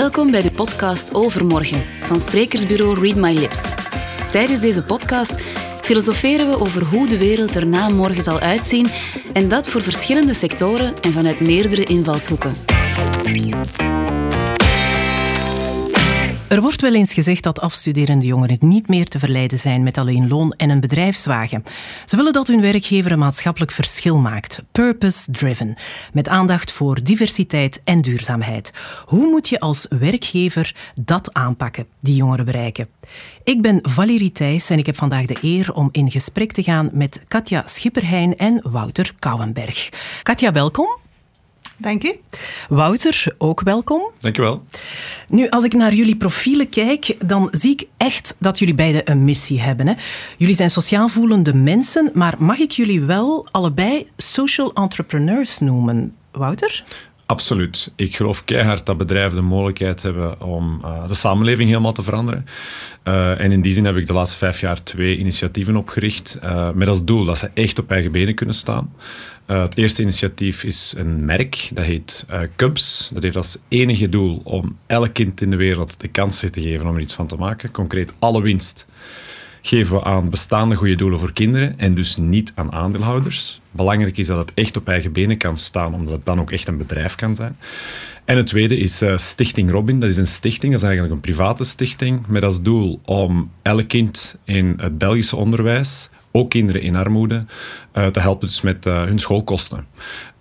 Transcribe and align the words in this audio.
Welkom 0.00 0.30
bij 0.30 0.42
de 0.42 0.50
podcast 0.50 1.14
Overmorgen 1.14 1.84
van 1.98 2.20
sprekersbureau 2.20 3.00
Read 3.00 3.16
My 3.16 3.32
Lips. 3.32 3.62
Tijdens 4.30 4.60
deze 4.60 4.82
podcast 4.82 5.40
filosoferen 5.80 6.48
we 6.48 6.60
over 6.60 6.84
hoe 6.84 7.08
de 7.08 7.18
wereld 7.18 7.54
er 7.54 7.66
na 7.66 7.88
morgen 7.88 8.22
zal 8.22 8.38
uitzien 8.38 8.86
en 9.32 9.48
dat 9.48 9.68
voor 9.68 9.82
verschillende 9.82 10.34
sectoren 10.34 10.94
en 11.00 11.12
vanuit 11.12 11.40
meerdere 11.40 11.84
invalshoeken. 11.84 12.52
Er 16.50 16.60
wordt 16.60 16.80
wel 16.80 16.94
eens 16.94 17.12
gezegd 17.12 17.42
dat 17.42 17.60
afstuderende 17.60 18.26
jongeren 18.26 18.56
niet 18.60 18.88
meer 18.88 19.08
te 19.08 19.18
verleiden 19.18 19.58
zijn 19.58 19.82
met 19.82 19.98
alleen 19.98 20.28
loon 20.28 20.52
en 20.56 20.70
een 20.70 20.80
bedrijfswagen. 20.80 21.62
Ze 22.04 22.16
willen 22.16 22.32
dat 22.32 22.46
hun 22.46 22.60
werkgever 22.60 23.12
een 23.12 23.18
maatschappelijk 23.18 23.72
verschil 23.72 24.18
maakt, 24.18 24.62
purpose-driven, 24.72 25.74
met 26.12 26.28
aandacht 26.28 26.72
voor 26.72 27.02
diversiteit 27.02 27.80
en 27.84 28.00
duurzaamheid. 28.00 28.72
Hoe 29.04 29.26
moet 29.30 29.48
je 29.48 29.60
als 29.60 29.86
werkgever 29.98 30.74
dat 30.94 31.32
aanpakken, 31.32 31.86
die 32.00 32.14
jongeren 32.14 32.44
bereiken? 32.44 32.88
Ik 33.44 33.62
ben 33.62 33.78
Valerie 33.82 34.32
Thijs 34.32 34.70
en 34.70 34.78
ik 34.78 34.86
heb 34.86 34.96
vandaag 34.96 35.26
de 35.26 35.38
eer 35.40 35.74
om 35.74 35.88
in 35.92 36.10
gesprek 36.10 36.52
te 36.52 36.62
gaan 36.62 36.90
met 36.92 37.20
Katja 37.28 37.62
Schipperheijn 37.66 38.36
en 38.36 38.60
Wouter 38.62 39.12
Kouwenberg. 39.18 39.88
Katja, 40.22 40.52
welkom. 40.52 40.99
Dank 41.80 42.04
u. 42.04 42.20
Wouter, 42.68 43.34
ook 43.38 43.60
welkom. 43.60 44.02
Dank 44.18 44.36
je 44.36 44.42
wel. 44.42 44.64
Nu, 45.28 45.48
als 45.48 45.64
ik 45.64 45.74
naar 45.74 45.94
jullie 45.94 46.16
profielen 46.16 46.68
kijk, 46.68 47.16
dan 47.24 47.48
zie 47.50 47.72
ik 47.72 47.86
echt 47.96 48.34
dat 48.38 48.58
jullie 48.58 48.74
beiden 48.74 49.10
een 49.10 49.24
missie 49.24 49.60
hebben. 49.60 49.86
Hè? 49.86 49.94
Jullie 50.36 50.54
zijn 50.54 50.70
sociaal 50.70 51.08
voelende 51.08 51.54
mensen, 51.54 52.10
maar 52.14 52.34
mag 52.38 52.58
ik 52.58 52.70
jullie 52.70 53.02
wel 53.02 53.48
allebei 53.50 54.08
social 54.16 54.72
entrepreneurs 54.72 55.58
noemen? 55.58 56.14
Wouter? 56.32 56.84
Absoluut. 57.30 57.92
Ik 57.96 58.16
geloof 58.16 58.44
keihard 58.44 58.86
dat 58.86 58.98
bedrijven 58.98 59.36
de 59.36 59.42
mogelijkheid 59.42 60.02
hebben 60.02 60.42
om 60.42 60.80
uh, 60.84 61.08
de 61.08 61.14
samenleving 61.14 61.68
helemaal 61.68 61.92
te 61.92 62.02
veranderen. 62.02 62.46
Uh, 63.04 63.40
en 63.40 63.52
in 63.52 63.60
die 63.62 63.72
zin 63.72 63.84
heb 63.84 63.96
ik 63.96 64.06
de 64.06 64.12
laatste 64.12 64.38
vijf 64.38 64.60
jaar 64.60 64.82
twee 64.82 65.18
initiatieven 65.18 65.76
opgericht 65.76 66.38
uh, 66.42 66.70
met 66.70 66.88
als 66.88 67.04
doel 67.04 67.24
dat 67.24 67.38
ze 67.38 67.50
echt 67.54 67.78
op 67.78 67.90
eigen 67.90 68.12
benen 68.12 68.34
kunnen 68.34 68.54
staan. 68.54 68.94
het 69.46 69.76
eerste 69.76 70.02
initiatief 70.02 70.64
is 70.64 70.94
een 70.96 71.24
merk, 71.24 71.70
dat 71.72 71.84
heet 71.84 72.26
Cubs. 72.56 73.10
Dat 73.12 73.22
heeft 73.22 73.36
als 73.36 73.58
enige 73.68 74.08
doel 74.08 74.40
om 74.44 74.76
elk 74.86 75.14
kind 75.14 75.40
in 75.40 75.50
de 75.50 75.56
wereld 75.56 76.00
de 76.00 76.08
kans 76.08 76.38
te 76.38 76.60
geven 76.60 76.88
om 76.88 76.94
er 76.94 77.00
iets 77.00 77.14
van 77.14 77.26
te 77.26 77.36
maken. 77.36 77.70
Concreet 77.70 78.12
alle 78.18 78.42
winst 78.42 78.86
geven 79.62 79.96
we 79.96 80.04
aan 80.04 80.30
bestaande 80.30 80.74
goede 80.74 80.94
doelen 80.94 81.18
voor 81.18 81.32
kinderen 81.32 81.78
en 81.78 81.94
dus 81.94 82.16
niet 82.16 82.52
aan 82.54 82.72
aandeelhouders. 82.72 83.60
Belangrijk 83.70 84.16
is 84.16 84.26
dat 84.26 84.36
het 84.36 84.52
echt 84.54 84.76
op 84.76 84.88
eigen 84.88 85.12
benen 85.12 85.36
kan 85.36 85.58
staan, 85.58 85.94
omdat 85.94 86.14
het 86.14 86.24
dan 86.24 86.40
ook 86.40 86.50
echt 86.50 86.68
een 86.68 86.76
bedrijf 86.76 87.14
kan 87.14 87.34
zijn. 87.34 87.56
En 88.24 88.36
het 88.36 88.46
tweede 88.46 88.78
is 88.78 89.02
uh, 89.02 89.16
Stichting 89.16 89.70
Robin. 89.70 90.00
Dat 90.00 90.10
is 90.10 90.16
een 90.16 90.26
stichting, 90.26 90.72
dat 90.72 90.82
is 90.82 90.88
eigenlijk 90.88 91.14
een 91.14 91.34
private 91.34 91.64
stichting, 91.64 92.26
met 92.26 92.44
als 92.44 92.62
doel 92.62 93.00
om 93.04 93.50
elk 93.62 93.88
kind 93.88 94.38
in 94.44 94.74
het 94.76 94.98
Belgische 94.98 95.36
onderwijs, 95.36 96.10
ook 96.32 96.50
kinderen 96.50 96.82
in 96.82 96.96
armoede, 96.96 97.44
uh, 97.94 98.06
te 98.06 98.20
helpen 98.20 98.46
dus 98.46 98.60
met 98.60 98.86
uh, 98.86 99.02
hun 99.02 99.18
schoolkosten. 99.18 99.86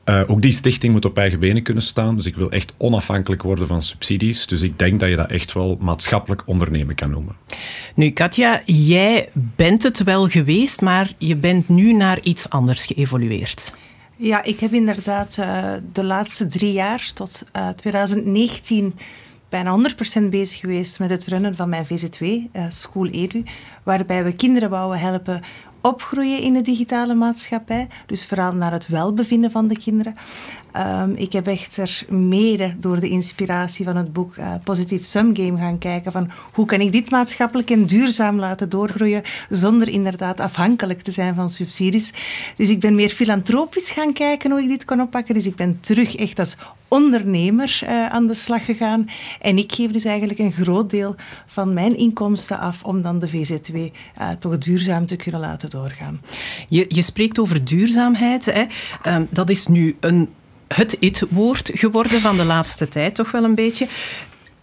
Uh, 0.10 0.22
ook 0.28 0.42
die 0.42 0.52
stichting 0.52 0.94
moet 0.94 1.06
op 1.06 1.18
eigen 1.18 1.40
benen 1.40 1.64
kunnen 1.64 1.84
staan. 1.84 2.16
Dus 2.16 2.26
ik 2.26 2.36
wil 2.36 2.52
echt 2.52 2.74
onafhankelijk 2.78 3.44
worden 3.44 3.68
van 3.68 3.82
subsidies. 3.82 4.48
Dus 4.48 4.62
ik 4.62 4.80
denk 4.80 5.00
dat 5.00 5.10
je 5.10 5.16
dat 5.16 5.30
echt 5.30 5.54
wel 5.54 5.78
maatschappelijk 5.80 6.42
ondernemen 6.46 6.96
kan 6.96 7.10
noemen. 7.10 7.36
Nu, 7.96 8.10
Katja, 8.10 8.62
jij 8.66 9.30
bent 9.34 9.84
het 9.84 10.04
wel 10.04 10.28
geweest, 10.28 10.82
maar 10.82 11.12
je 11.18 11.36
bent 11.36 11.70
nu 11.70 11.94
naar 11.94 12.20
iets 12.22 12.50
anders 12.50 12.86
geëvolueerd. 12.86 13.78
Ja, 14.16 14.44
ik 14.44 14.60
heb 14.60 14.74
inderdaad 14.74 15.38
uh, 15.40 15.74
de 15.92 16.04
laatste 16.04 16.48
drie 16.48 16.72
jaar 16.72 17.12
tot 17.14 17.46
uh, 17.56 17.70
2019 17.70 18.94
bijna 19.50 19.78
100% 20.22 20.24
bezig 20.30 20.60
geweest 20.60 21.00
met 21.00 21.10
het 21.10 21.28
runnen 21.28 21.56
van 21.56 21.70
mijn 21.70 21.86
VZ2, 21.86 22.20
uh, 22.20 22.40
School 22.70 23.08
Edu, 23.08 23.44
waarbij 23.84 24.24
we 24.24 24.34
kinderen 24.34 24.70
wouden 24.70 25.00
helpen 25.00 25.42
opgroeien 25.82 26.42
in 26.42 26.54
de 26.54 26.62
digitale 26.62 27.14
maatschappij. 27.14 27.88
Dus 28.06 28.26
vooral 28.26 28.54
naar 28.54 28.72
het 28.72 28.88
welbevinden 28.88 29.52
van 29.52 29.68
de 29.68 29.78
kinderen. 29.78 30.16
Um, 30.78 31.16
ik 31.16 31.34
heb 31.34 31.48
echter 31.48 32.02
mede 32.10 32.76
door 32.80 33.00
de 33.00 33.10
inspiratie 33.10 33.86
van 33.86 33.96
het 33.96 34.14
boek 34.14 34.36
uh, 34.36 34.54
Positive 34.64 35.06
Sum 35.06 35.36
Game 35.36 35.58
gaan 35.58 35.78
kijken 35.78 36.12
van 36.12 36.30
hoe 36.54 36.66
kan 36.66 36.82
ik 36.82 36.92
dit 36.92 37.10
maatschappelijk 37.10 37.70
en 37.70 37.86
duurzaam 37.86 38.40
laten 38.40 38.70
doorgroeien 38.70 39.24
zonder 39.50 39.90
inderdaad 39.90 40.40
afhankelijk 40.40 41.02
te 41.02 41.12
zijn 41.12 41.36
van 41.36 41.50
subsidies. 41.50 42.14
Dus 42.56 42.70
ik 42.70 42.80
ben 42.80 42.96
meer 42.96 43.10
filantropisch 43.10 43.92
gaan 43.92 44.14
kijken 44.14 44.52
hoe 44.52 44.62
ik 44.62 44.68
dit 44.70 44.86
kon 44.86 45.02
oppakken. 45.02 45.34
Dus 45.34 45.48
ik 45.48 45.56
ben 45.56 45.80
terug 45.80 46.16
echt 46.16 46.40
als 46.40 46.58
ondernemer 46.88 47.80
uh, 47.84 48.10
aan 48.10 48.28
de 48.28 48.34
slag 48.34 48.66
gegaan. 48.66 49.10
En 49.42 49.58
ik 49.58 49.72
geef 49.72 49.92
dus 49.92 50.06
eigenlijk 50.06 50.40
een 50.40 50.52
groot 50.52 50.90
deel 50.90 51.16
van 51.46 51.74
mijn 51.74 51.98
inkomsten 51.98 52.60
af 52.60 52.84
om 52.84 53.02
dan 53.02 53.20
de 53.20 53.30
VZ2 53.30 53.76
uh, 53.76 54.30
toch 54.40 54.58
duurzaam 54.58 55.06
te 55.06 55.16
kunnen 55.16 55.42
laten 55.42 55.70
doorgaan. 55.70 56.22
Je, 56.68 56.86
je 56.88 57.02
spreekt 57.02 57.40
over 57.40 57.66
duurzaamheid. 57.66 58.46
Hè? 58.46 58.66
Um, 59.16 59.28
dat 59.30 59.50
is 59.50 59.68
nu 59.68 59.98
een 60.00 60.30
het 60.76 60.98
it-woord 61.00 61.72
geworden 61.74 62.20
van 62.20 62.38
de 62.38 62.46
laatste 62.46 62.88
tijd, 62.88 63.16
toch 63.16 63.32
wel 63.32 63.44
een 63.44 63.56
beetje. 63.56 63.88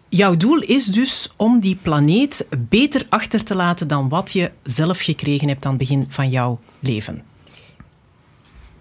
Jouw 0.08 0.36
doel 0.36 0.60
is 0.60 0.86
dus 0.86 1.30
om 1.36 1.60
die 1.60 1.78
planeet 1.82 2.46
beter 2.58 3.06
achter 3.08 3.44
te 3.44 3.54
laten 3.54 3.88
dan 3.88 4.08
wat 4.08 4.32
je 4.32 4.50
zelf 4.62 5.00
gekregen 5.00 5.48
hebt 5.48 5.64
aan 5.64 5.70
het 5.70 5.80
begin 5.80 6.06
van 6.08 6.30
jouw 6.30 6.58
leven. 6.80 7.22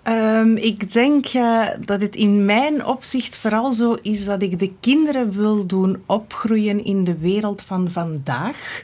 Um, 0.08 0.58
ik 0.58 0.92
denk 0.92 1.34
uh, 1.34 1.68
dat 1.86 2.02
het 2.02 2.16
in 2.16 2.46
mijn 2.46 2.86
opzicht 2.86 3.38
vooral 3.38 3.74
zo 3.74 3.98
is 4.02 4.26
dat 4.26 4.42
ik 4.42 4.60
de 4.60 4.72
kinderen 4.80 5.32
wil 5.32 5.66
doen 5.66 6.04
opgroeien 6.06 6.86
in 6.86 7.04
de 7.04 7.18
wereld 7.18 7.62
van 7.62 7.92
vandaag 7.92 8.84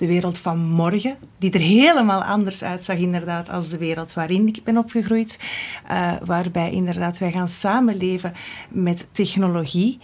de 0.00 0.06
wereld 0.06 0.38
van 0.38 0.58
morgen, 0.58 1.16
die 1.38 1.50
er 1.50 1.60
helemaal 1.60 2.22
anders 2.22 2.64
uitzag 2.64 2.96
inderdaad 2.96 3.50
als 3.50 3.68
de 3.68 3.78
wereld 3.78 4.14
waarin 4.14 4.46
ik 4.46 4.60
ben 4.64 4.76
opgegroeid, 4.76 5.40
uh, 5.90 6.12
waarbij 6.24 6.72
inderdaad 6.72 7.18
wij 7.18 7.32
gaan 7.32 7.48
samenleven 7.48 8.32
met 8.68 9.06
technologie. 9.12 9.98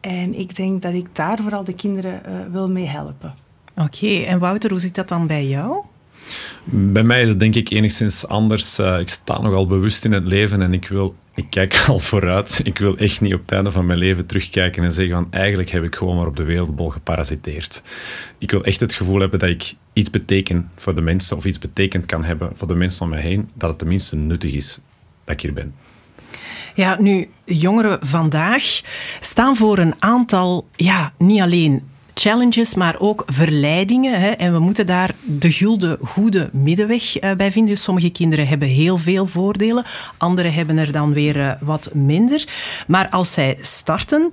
En 0.00 0.38
ik 0.38 0.56
denk 0.56 0.82
dat 0.82 0.94
ik 0.94 1.06
daar 1.12 1.38
vooral 1.38 1.64
de 1.64 1.74
kinderen 1.74 2.22
uh, 2.26 2.32
wil 2.52 2.68
mee 2.68 2.86
helpen. 2.86 3.34
Oké, 3.76 3.84
okay. 3.84 4.24
en 4.24 4.38
Wouter, 4.38 4.70
hoe 4.70 4.80
zit 4.80 4.94
dat 4.94 5.08
dan 5.08 5.26
bij 5.26 5.46
jou? 5.46 5.84
Bij 6.64 7.02
mij 7.02 7.22
is 7.22 7.28
het 7.28 7.40
denk 7.40 7.54
ik 7.54 7.70
enigszins 7.70 8.26
anders. 8.26 8.78
Uh, 8.78 8.98
ik 8.98 9.08
sta 9.08 9.40
nogal 9.40 9.66
bewust 9.66 10.04
in 10.04 10.12
het 10.12 10.24
leven 10.24 10.62
en 10.62 10.72
ik 10.72 10.88
wil 10.88 11.14
ik 11.38 11.46
kijk 11.50 11.84
al 11.88 11.98
vooruit. 11.98 12.60
Ik 12.64 12.78
wil 12.78 12.96
echt 12.96 13.20
niet 13.20 13.34
op 13.34 13.40
het 13.40 13.52
einde 13.52 13.72
van 13.72 13.86
mijn 13.86 13.98
leven 13.98 14.26
terugkijken 14.26 14.84
en 14.84 14.92
zeggen 14.92 15.14
van 15.14 15.26
eigenlijk 15.30 15.70
heb 15.70 15.82
ik 15.82 15.96
gewoon 15.96 16.16
maar 16.16 16.26
op 16.26 16.36
de 16.36 16.42
wereldbol 16.42 16.88
geparasiteerd. 16.88 17.82
Ik 18.38 18.50
wil 18.50 18.64
echt 18.64 18.80
het 18.80 18.94
gevoel 18.94 19.20
hebben 19.20 19.38
dat 19.38 19.48
ik 19.48 19.74
iets 19.92 20.10
beteken 20.10 20.70
voor 20.76 20.94
de 20.94 21.00
mensen 21.00 21.36
of 21.36 21.44
iets 21.44 21.58
betekend 21.58 22.06
kan 22.06 22.24
hebben 22.24 22.50
voor 22.54 22.68
de 22.68 22.74
mensen 22.74 23.02
om 23.02 23.08
mij 23.08 23.20
heen, 23.20 23.50
dat 23.54 23.68
het 23.68 23.78
tenminste 23.78 24.16
nuttig 24.16 24.52
is 24.52 24.78
dat 25.24 25.34
ik 25.34 25.40
hier 25.40 25.52
ben. 25.52 25.74
Ja, 26.74 26.96
nu, 27.00 27.28
jongeren 27.44 27.98
vandaag 28.06 28.80
staan 29.20 29.56
voor 29.56 29.78
een 29.78 29.94
aantal, 29.98 30.68
ja, 30.76 31.12
niet 31.18 31.40
alleen 31.40 31.82
challenges, 32.18 32.74
maar 32.74 32.96
ook 32.98 33.22
verleidingen. 33.26 34.20
Hè. 34.20 34.28
En 34.28 34.52
we 34.52 34.58
moeten 34.58 34.86
daar 34.86 35.14
de 35.24 35.52
gulden 35.52 35.98
goede 36.02 36.50
middenweg 36.52 37.22
uh, 37.22 37.32
bij 37.32 37.52
vinden. 37.52 37.76
Sommige 37.76 38.10
kinderen 38.10 38.48
hebben 38.48 38.68
heel 38.68 38.98
veel 38.98 39.26
voordelen, 39.26 39.84
andere 40.16 40.48
hebben 40.48 40.78
er 40.78 40.92
dan 40.92 41.12
weer 41.12 41.36
uh, 41.36 41.52
wat 41.60 41.94
minder. 41.94 42.44
Maar 42.86 43.08
als 43.08 43.32
zij 43.32 43.58
starten 43.60 44.30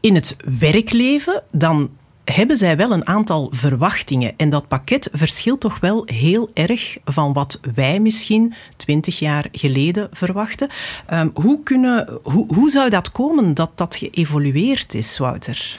in 0.00 0.14
het 0.14 0.36
werkleven, 0.58 1.42
dan 1.50 1.90
hebben 2.24 2.56
zij 2.56 2.76
wel 2.76 2.92
een 2.92 3.06
aantal 3.06 3.48
verwachtingen. 3.50 4.32
En 4.36 4.50
dat 4.50 4.68
pakket 4.68 5.08
verschilt 5.12 5.60
toch 5.60 5.80
wel 5.80 6.02
heel 6.06 6.50
erg 6.54 6.96
van 7.04 7.32
wat 7.32 7.60
wij 7.74 8.00
misschien 8.00 8.54
twintig 8.76 9.18
jaar 9.18 9.48
geleden 9.52 10.08
verwachten. 10.12 10.68
Um, 11.12 11.30
hoe, 11.34 11.62
kunnen, 11.62 12.20
hoe, 12.22 12.54
hoe 12.54 12.70
zou 12.70 12.90
dat 12.90 13.12
komen 13.12 13.54
dat 13.54 13.70
dat 13.74 13.96
geëvolueerd 13.96 14.94
is, 14.94 15.18
Wouter? 15.18 15.76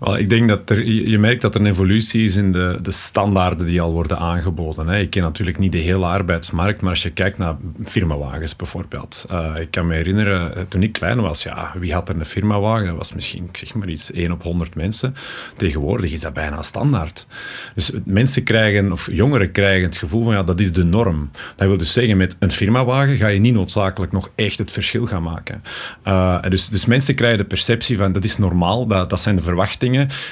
Well, 0.00 0.18
ik 0.18 0.28
denk 0.28 0.48
dat 0.48 0.70
er, 0.70 0.86
je 0.86 1.18
merkt 1.18 1.42
dat 1.42 1.54
er 1.54 1.60
een 1.60 1.66
evolutie 1.66 2.24
is 2.24 2.36
in 2.36 2.52
de, 2.52 2.78
de 2.82 2.90
standaarden 2.90 3.66
die 3.66 3.80
al 3.80 3.92
worden 3.92 4.18
aangeboden. 4.18 4.88
Hè. 4.88 4.98
Ik 4.98 5.10
ken 5.10 5.22
natuurlijk 5.22 5.58
niet 5.58 5.72
de 5.72 5.78
hele 5.78 6.04
arbeidsmarkt, 6.04 6.80
maar 6.80 6.90
als 6.90 7.02
je 7.02 7.10
kijkt 7.10 7.38
naar 7.38 7.56
firmawagens 7.84 8.56
bijvoorbeeld. 8.56 9.26
Uh, 9.30 9.54
ik 9.60 9.70
kan 9.70 9.86
me 9.86 9.94
herinneren, 9.94 10.56
eh, 10.56 10.62
toen 10.68 10.82
ik 10.82 10.92
klein 10.92 11.20
was, 11.20 11.42
ja, 11.42 11.72
wie 11.78 11.92
had 11.92 12.08
er 12.08 12.16
een 12.16 12.24
firmawagen? 12.24 12.86
Dat 12.86 12.96
was 12.96 13.12
misschien, 13.12 13.44
ik 13.44 13.56
zeg 13.56 13.74
maar 13.74 13.88
iets, 13.88 14.12
1 14.12 14.32
op 14.32 14.42
100 14.42 14.74
mensen. 14.74 15.14
Tegenwoordig 15.56 16.12
is 16.12 16.20
dat 16.20 16.34
bijna 16.34 16.62
standaard. 16.62 17.26
Dus 17.74 17.90
mensen 18.04 18.44
krijgen, 18.44 18.92
of 18.92 19.08
jongeren 19.12 19.50
krijgen 19.50 19.84
het 19.84 19.96
gevoel 19.96 20.24
van, 20.24 20.32
ja, 20.32 20.42
dat 20.42 20.60
is 20.60 20.72
de 20.72 20.84
norm. 20.84 21.30
Dat 21.56 21.68
wil 21.68 21.78
dus 21.78 21.92
zeggen, 21.92 22.16
met 22.16 22.36
een 22.38 22.50
firmawagen 22.50 23.16
ga 23.16 23.26
je 23.26 23.40
niet 23.40 23.54
noodzakelijk 23.54 24.12
nog 24.12 24.30
echt 24.34 24.58
het 24.58 24.70
verschil 24.70 25.06
gaan 25.06 25.22
maken. 25.22 25.62
Uh, 26.06 26.42
dus, 26.48 26.68
dus 26.68 26.86
mensen 26.86 27.14
krijgen 27.14 27.38
de 27.38 27.44
perceptie 27.44 27.96
van, 27.96 28.12
dat 28.12 28.24
is 28.24 28.38
normaal, 28.38 28.86
dat, 28.86 29.10
dat 29.10 29.20
zijn 29.20 29.36
de 29.36 29.42
verwachtingen 29.42 29.83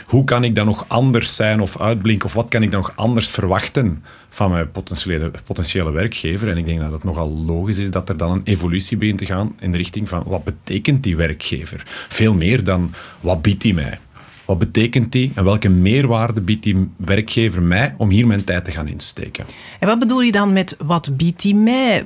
hoe 0.06 0.24
kan 0.24 0.44
ik 0.44 0.56
dan 0.56 0.66
nog 0.66 0.84
anders 0.88 1.36
zijn 1.36 1.60
of 1.60 1.80
uitblinken? 1.80 2.26
Of 2.26 2.34
wat 2.34 2.48
kan 2.48 2.62
ik 2.62 2.70
dan 2.70 2.80
nog 2.80 2.92
anders 2.96 3.28
verwachten 3.28 4.04
van 4.28 4.50
mijn 4.50 4.70
potentiële, 4.70 5.30
potentiële 5.44 5.92
werkgever? 5.92 6.48
En 6.48 6.56
ik 6.56 6.66
denk 6.66 6.80
dat 6.80 6.92
het 6.92 7.04
nogal 7.04 7.30
logisch 7.46 7.78
is 7.78 7.90
dat 7.90 8.08
er 8.08 8.16
dan 8.16 8.30
een 8.30 8.42
evolutie 8.44 8.96
begint 8.96 9.18
te 9.18 9.26
gaan 9.26 9.56
in 9.60 9.70
de 9.70 9.76
richting 9.76 10.08
van 10.08 10.22
wat 10.26 10.44
betekent 10.44 11.02
die 11.02 11.16
werkgever? 11.16 11.82
Veel 12.08 12.34
meer 12.34 12.64
dan 12.64 12.94
wat 13.20 13.42
biedt 13.42 13.62
hij 13.62 13.72
mij? 13.72 13.98
Wat 14.44 14.58
betekent 14.58 15.12
die 15.12 15.32
en 15.34 15.44
welke 15.44 15.68
meerwaarde 15.68 16.40
biedt 16.40 16.62
die 16.62 16.88
werkgever 16.96 17.62
mij 17.62 17.94
om 17.98 18.10
hier 18.10 18.26
mijn 18.26 18.44
tijd 18.44 18.64
te 18.64 18.70
gaan 18.70 18.88
insteken? 18.88 19.44
En 19.78 19.88
wat 19.88 19.98
bedoel 19.98 20.20
je 20.20 20.32
dan 20.32 20.52
met 20.52 20.76
wat 20.78 21.16
biedt 21.16 21.42
die 21.42 21.54
mij? 21.54 22.04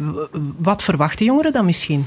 Wat 0.56 0.82
verwachten 0.82 1.26
jongeren 1.26 1.52
dan 1.52 1.64
misschien? 1.64 2.04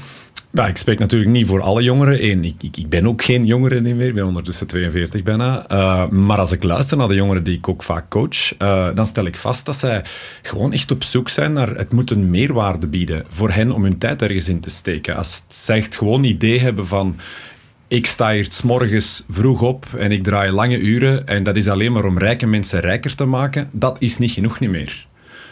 Nou, 0.52 0.68
ik 0.68 0.76
spreek 0.76 0.98
natuurlijk 0.98 1.30
niet 1.30 1.46
voor 1.46 1.60
alle 1.60 1.82
jongeren. 1.82 2.44
Ik, 2.44 2.62
ik, 2.62 2.76
ik, 2.76 2.88
ben 2.88 3.06
ook 3.06 3.22
geen 3.22 3.46
jongere 3.46 3.80
meer. 3.80 4.06
Ik 4.06 4.14
ben 4.14 4.26
ondertussen 4.26 4.66
42 4.66 5.22
bijna. 5.22 5.70
Uh, 5.72 6.08
maar 6.08 6.38
als 6.38 6.52
ik 6.52 6.62
luister 6.62 6.96
naar 6.96 7.08
de 7.08 7.14
jongeren 7.14 7.42
die 7.42 7.56
ik 7.56 7.68
ook 7.68 7.82
vaak 7.82 8.08
coach, 8.08 8.58
uh, 8.58 8.88
dan 8.94 9.06
stel 9.06 9.24
ik 9.24 9.36
vast 9.36 9.66
dat 9.66 9.76
zij 9.76 10.04
gewoon 10.42 10.72
echt 10.72 10.90
op 10.90 11.02
zoek 11.02 11.28
zijn 11.28 11.52
naar 11.52 11.76
het 11.76 11.92
moet 11.92 12.10
een 12.10 12.30
meerwaarde 12.30 12.86
bieden 12.86 13.24
voor 13.28 13.50
hen 13.50 13.72
om 13.72 13.82
hun 13.82 13.98
tijd 13.98 14.22
ergens 14.22 14.48
in 14.48 14.60
te 14.60 14.70
steken. 14.70 15.16
Als 15.16 15.44
zij 15.48 15.76
echt 15.76 15.96
gewoon 15.96 16.24
idee 16.24 16.60
hebben 16.60 16.86
van 16.86 17.16
ik 17.88 18.06
sta 18.06 18.32
hier 18.32 18.46
s 18.48 18.62
morgens 18.62 19.24
vroeg 19.28 19.62
op 19.62 19.86
en 19.98 20.12
ik 20.12 20.22
draai 20.22 20.50
lange 20.50 20.78
uren 20.78 21.26
en 21.26 21.42
dat 21.42 21.56
is 21.56 21.68
alleen 21.68 21.92
maar 21.92 22.04
om 22.04 22.18
rijke 22.18 22.46
mensen 22.46 22.80
rijker 22.80 23.14
te 23.14 23.24
maken, 23.24 23.68
dat 23.72 23.96
is 23.98 24.18
niet 24.18 24.30
genoeg 24.30 24.60
niet 24.60 24.70
meer 24.70 25.08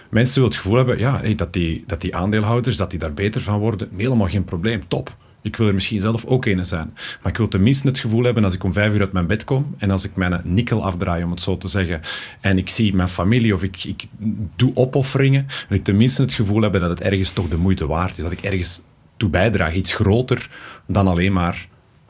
mensen 0.09 0.33
zullen 0.33 0.49
het 0.49 0.59
gevoel 0.59 0.77
hebben 0.77 0.99
ja, 0.99 1.21
dat, 1.37 1.53
die, 1.53 1.85
dat 1.87 2.01
die 2.01 2.17
aandeelhouders 2.17 2.77
dat 2.77 2.91
die 2.91 2.99
daar 2.99 3.15
beter 3.15 3.41
van 3.41 3.59
worden. 3.59 3.89
Helemaal 3.97 4.29
geen 4.29 4.45
probleem, 4.45 4.89
top. 4.89 5.17
Ik 5.43 5.57
wil 5.57 5.67
er 5.67 5.75
misschien 5.75 6.01
zelf 6.01 6.25
ook 6.25 6.47
een 6.47 6.67
zijn. 6.67 6.91
Maar 7.23 7.33
ik 7.33 7.39
wil 7.39 7.49
tenminste 7.49 7.89
het 7.89 7.99
gevoel 7.99 8.25
hebben 8.25 8.45
als 8.45 8.55
ik 8.55 8.65
om 8.65 8.73
vijf 8.73 8.93
uur 8.93 9.01
uit 9.01 9.13
mijn 9.13 9.27
bed 9.27 9.45
kom 9.45 9.75
en 9.79 9.91
als 9.91 10.05
ik 10.05 10.17
mijn 10.17 10.41
nikkel 10.45 10.85
afdraai, 10.85 11.25
om 11.25 11.31
het 11.31 11.41
zo 11.41 11.59
te 11.59 11.69
zeggen, 11.69 12.01
en 12.41 12.59
ik 12.59 12.69
zie 12.69 12.95
mijn 12.95 13.09
familie 13.09 13.55
of 13.55 13.63
ik, 13.63 13.85
ik 13.85 14.05
doe 14.57 14.71
opofferingen, 14.75 15.47
dat 15.69 15.79
ik 15.79 15.85
tenminste 15.85 16.23
het 16.23 16.33
gevoel 16.33 16.63
heb 16.63 16.73
dat 16.73 16.91
het 16.91 17.01
ergens 17.01 17.31
toch 17.31 17.49
de 17.49 17.57
moeite 17.57 17.87
waard 17.87 18.17
is. 18.17 18.23
Dat 18.23 18.33
ik 18.33 18.43
ergens 18.43 18.83
toe 19.17 19.31
bijdraag. 19.31 19.75
Iets 19.75 19.95
groter 19.95 20.51
dan 20.87 21.07
alleen 21.07 21.33
maar 21.33 21.69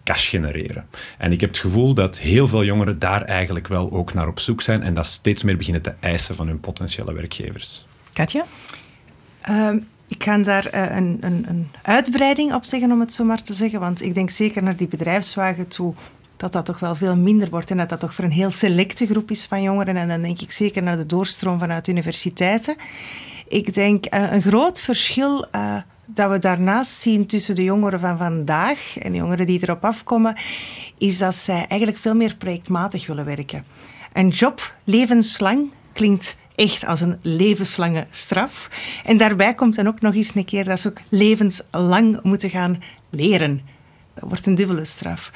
cash 0.08 0.28
genereren. 0.30 0.86
En 1.18 1.32
ik 1.32 1.40
heb 1.40 1.50
het 1.50 1.58
gevoel 1.58 1.94
dat 1.94 2.18
heel 2.18 2.48
veel 2.48 2.64
jongeren 2.64 2.98
daar 2.98 3.22
eigenlijk 3.22 3.68
wel 3.68 3.92
ook 3.92 4.14
naar 4.14 4.28
op 4.28 4.40
zoek 4.40 4.60
zijn 4.60 4.82
en 4.82 4.94
dat 4.94 5.06
steeds 5.06 5.42
meer 5.42 5.56
beginnen 5.56 5.82
te 5.82 5.94
eisen 6.00 6.34
van 6.34 6.46
hun 6.46 6.60
potentiële 6.60 7.12
werkgevers. 7.12 7.84
Katja? 8.12 8.44
Ehm, 9.40 9.78
ik 10.08 10.22
ga 10.22 10.38
daar 10.38 10.74
uh, 10.74 10.96
een, 10.96 11.18
een, 11.20 11.44
een, 11.48 11.70
uitbreiding 11.82 12.54
op 12.54 12.64
zeggen, 12.64 12.92
om 12.92 13.00
het 13.00 13.14
zo 13.14 13.24
maar 13.24 13.42
te 13.42 13.52
zeggen. 13.52 13.80
Want 13.80 14.02
ik 14.02 14.14
denk 14.14 14.30
zeker 14.30 14.62
naar 14.62 14.76
die 14.76 14.88
bedrijfswagen 14.88 15.68
toe 15.68 15.94
dat 16.36 16.52
dat 16.52 16.64
toch 16.64 16.78
wel 16.78 16.94
veel 16.94 17.16
minder 17.16 17.50
wordt 17.50 17.70
en 17.70 17.76
dat 17.76 17.88
dat 17.88 18.00
toch 18.00 18.14
voor 18.14 18.24
een 18.24 18.30
heel 18.30 18.50
selecte 18.50 19.06
groep 19.06 19.30
is 19.30 19.44
van 19.44 19.62
jongeren. 19.62 19.96
En 19.96 20.08
dan 20.08 20.22
denk 20.22 20.40
ik 20.40 20.52
zeker 20.52 20.82
naar 20.82 20.96
de 20.96 21.06
doorstroom 21.06 21.58
vanuit 21.58 21.88
universiteiten. 21.88 22.76
Ik 23.48 23.74
denk 23.74 24.14
uh, 24.14 24.32
een 24.32 24.42
groot 24.42 24.80
verschil 24.80 25.46
uh, 25.54 25.76
dat 26.06 26.30
we 26.30 26.38
daarnaast 26.38 27.00
zien 27.00 27.26
tussen 27.26 27.54
de 27.54 27.64
jongeren 27.64 28.00
van 28.00 28.18
vandaag 28.18 28.98
en 28.98 29.12
de 29.12 29.18
jongeren 29.18 29.46
die 29.46 29.62
erop 29.62 29.84
afkomen, 29.84 30.36
is 30.98 31.18
dat 31.18 31.34
zij 31.34 31.66
eigenlijk 31.68 31.98
veel 31.98 32.14
meer 32.14 32.36
projectmatig 32.36 33.06
willen 33.06 33.24
werken. 33.24 33.64
Een 34.12 34.28
job 34.28 34.74
levenslang 34.84 35.70
klinkt 35.92 36.36
echt 36.54 36.86
als 36.86 37.00
een 37.00 37.18
levenslange 37.22 38.06
straf. 38.10 38.70
En 39.04 39.16
daarbij 39.16 39.54
komt 39.54 39.74
dan 39.74 39.86
ook 39.86 40.00
nog 40.00 40.14
eens 40.14 40.34
een 40.34 40.44
keer 40.44 40.64
dat 40.64 40.80
ze 40.80 40.88
ook 40.88 41.00
levenslang 41.08 42.22
moeten 42.22 42.50
gaan 42.50 42.82
leren. 43.10 43.60
Dat 44.14 44.28
wordt 44.28 44.46
een 44.46 44.54
dubbele 44.54 44.84
straf. 44.84 45.32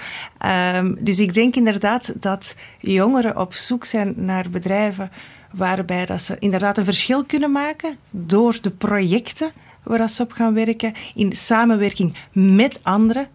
Um, 0.77 1.05
dus 1.05 1.21
ik 1.21 1.35
denk 1.35 1.57
inderdaad 1.57 2.23
dat 2.23 2.57
jongeren 2.81 3.37
op 3.39 3.55
zoek 3.55 3.85
zijn 3.85 4.15
naar 4.17 4.51
bedrijven 4.51 5.11
waarbij 5.53 6.07
dat 6.07 6.23
ze 6.23 6.37
inderdaad 6.39 6.79
een 6.79 6.85
verschil 6.85 7.25
kunnen 7.25 7.53
maken 7.53 7.97
door 8.11 8.59
de 8.63 8.71
projecten 8.71 9.51
waar 9.83 10.09
ze 10.09 10.23
op 10.23 10.33
gaan 10.33 10.55
werken, 10.55 10.95
in 11.15 11.33
samenwerking 11.33 12.17
met 12.33 12.81
anderen, 12.83 13.29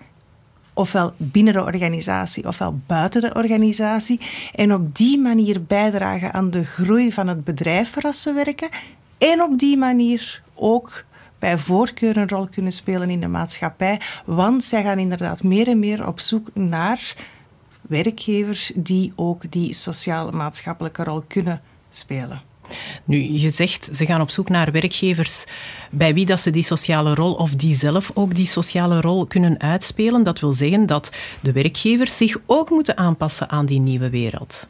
ofwel 0.74 1.14
binnen 1.18 1.54
de 1.54 1.64
organisatie 1.64 2.48
ofwel 2.48 2.80
buiten 2.86 3.22
de 3.22 3.34
organisatie, 3.34 4.20
en 4.56 4.74
op 4.74 4.96
die 4.96 5.20
manier 5.20 5.64
bijdragen 5.64 6.34
aan 6.34 6.52
de 6.52 6.66
groei 6.66 7.12
van 7.12 7.28
het 7.28 7.44
bedrijf 7.44 8.02
waar 8.02 8.14
ze 8.14 8.34
werken, 8.34 8.70
en 9.18 9.42
op 9.42 9.60
die 9.60 9.78
manier 9.78 10.42
ook 10.56 11.04
bij 11.40 11.58
voorkeur 11.58 12.18
een 12.18 12.30
rol 12.30 12.48
kunnen 12.48 12.72
spelen 12.72 13.10
in 13.10 13.20
de 13.20 13.28
maatschappij, 13.28 14.02
want 14.26 14.64
zij 14.64 14.84
gaan 14.84 15.00
inderdaad 15.00 15.44
meer 15.44 15.68
en 15.68 15.80
meer 15.80 16.08
op 16.08 16.20
zoek 16.20 16.48
naar 16.54 17.16
werkgevers 17.82 18.72
die 18.76 19.14
ook 19.16 19.52
die 19.52 19.74
sociaal-maatschappelijke 19.74 21.04
rol 21.04 21.24
kunnen 21.28 21.54
spelen. 21.54 21.77
Nu, 23.06 23.32
je 23.32 23.50
zegt 23.50 23.90
ze 23.94 24.06
gaan 24.06 24.22
op 24.22 24.30
zoek 24.30 24.50
naar 24.50 24.72
werkgevers 24.72 25.46
bij 25.92 26.14
wie 26.14 26.26
dat 26.26 26.40
ze 26.40 26.50
die 26.50 26.64
sociale 26.64 27.16
rol 27.16 27.34
of 27.34 27.56
die 27.56 27.74
zelf 27.76 28.12
ook 28.14 28.36
die 28.36 28.48
sociale 28.48 29.02
rol 29.02 29.26
kunnen 29.26 29.60
uitspelen. 29.60 30.24
Dat 30.24 30.40
wil 30.40 30.54
zeggen 30.54 30.86
dat 30.86 31.12
de 31.42 31.52
werkgevers 31.52 32.18
zich 32.18 32.38
ook 32.46 32.70
moeten 32.70 32.98
aanpassen 32.98 33.50
aan 33.50 33.66
die 33.66 33.80
nieuwe 33.80 34.10
wereld. 34.10 34.68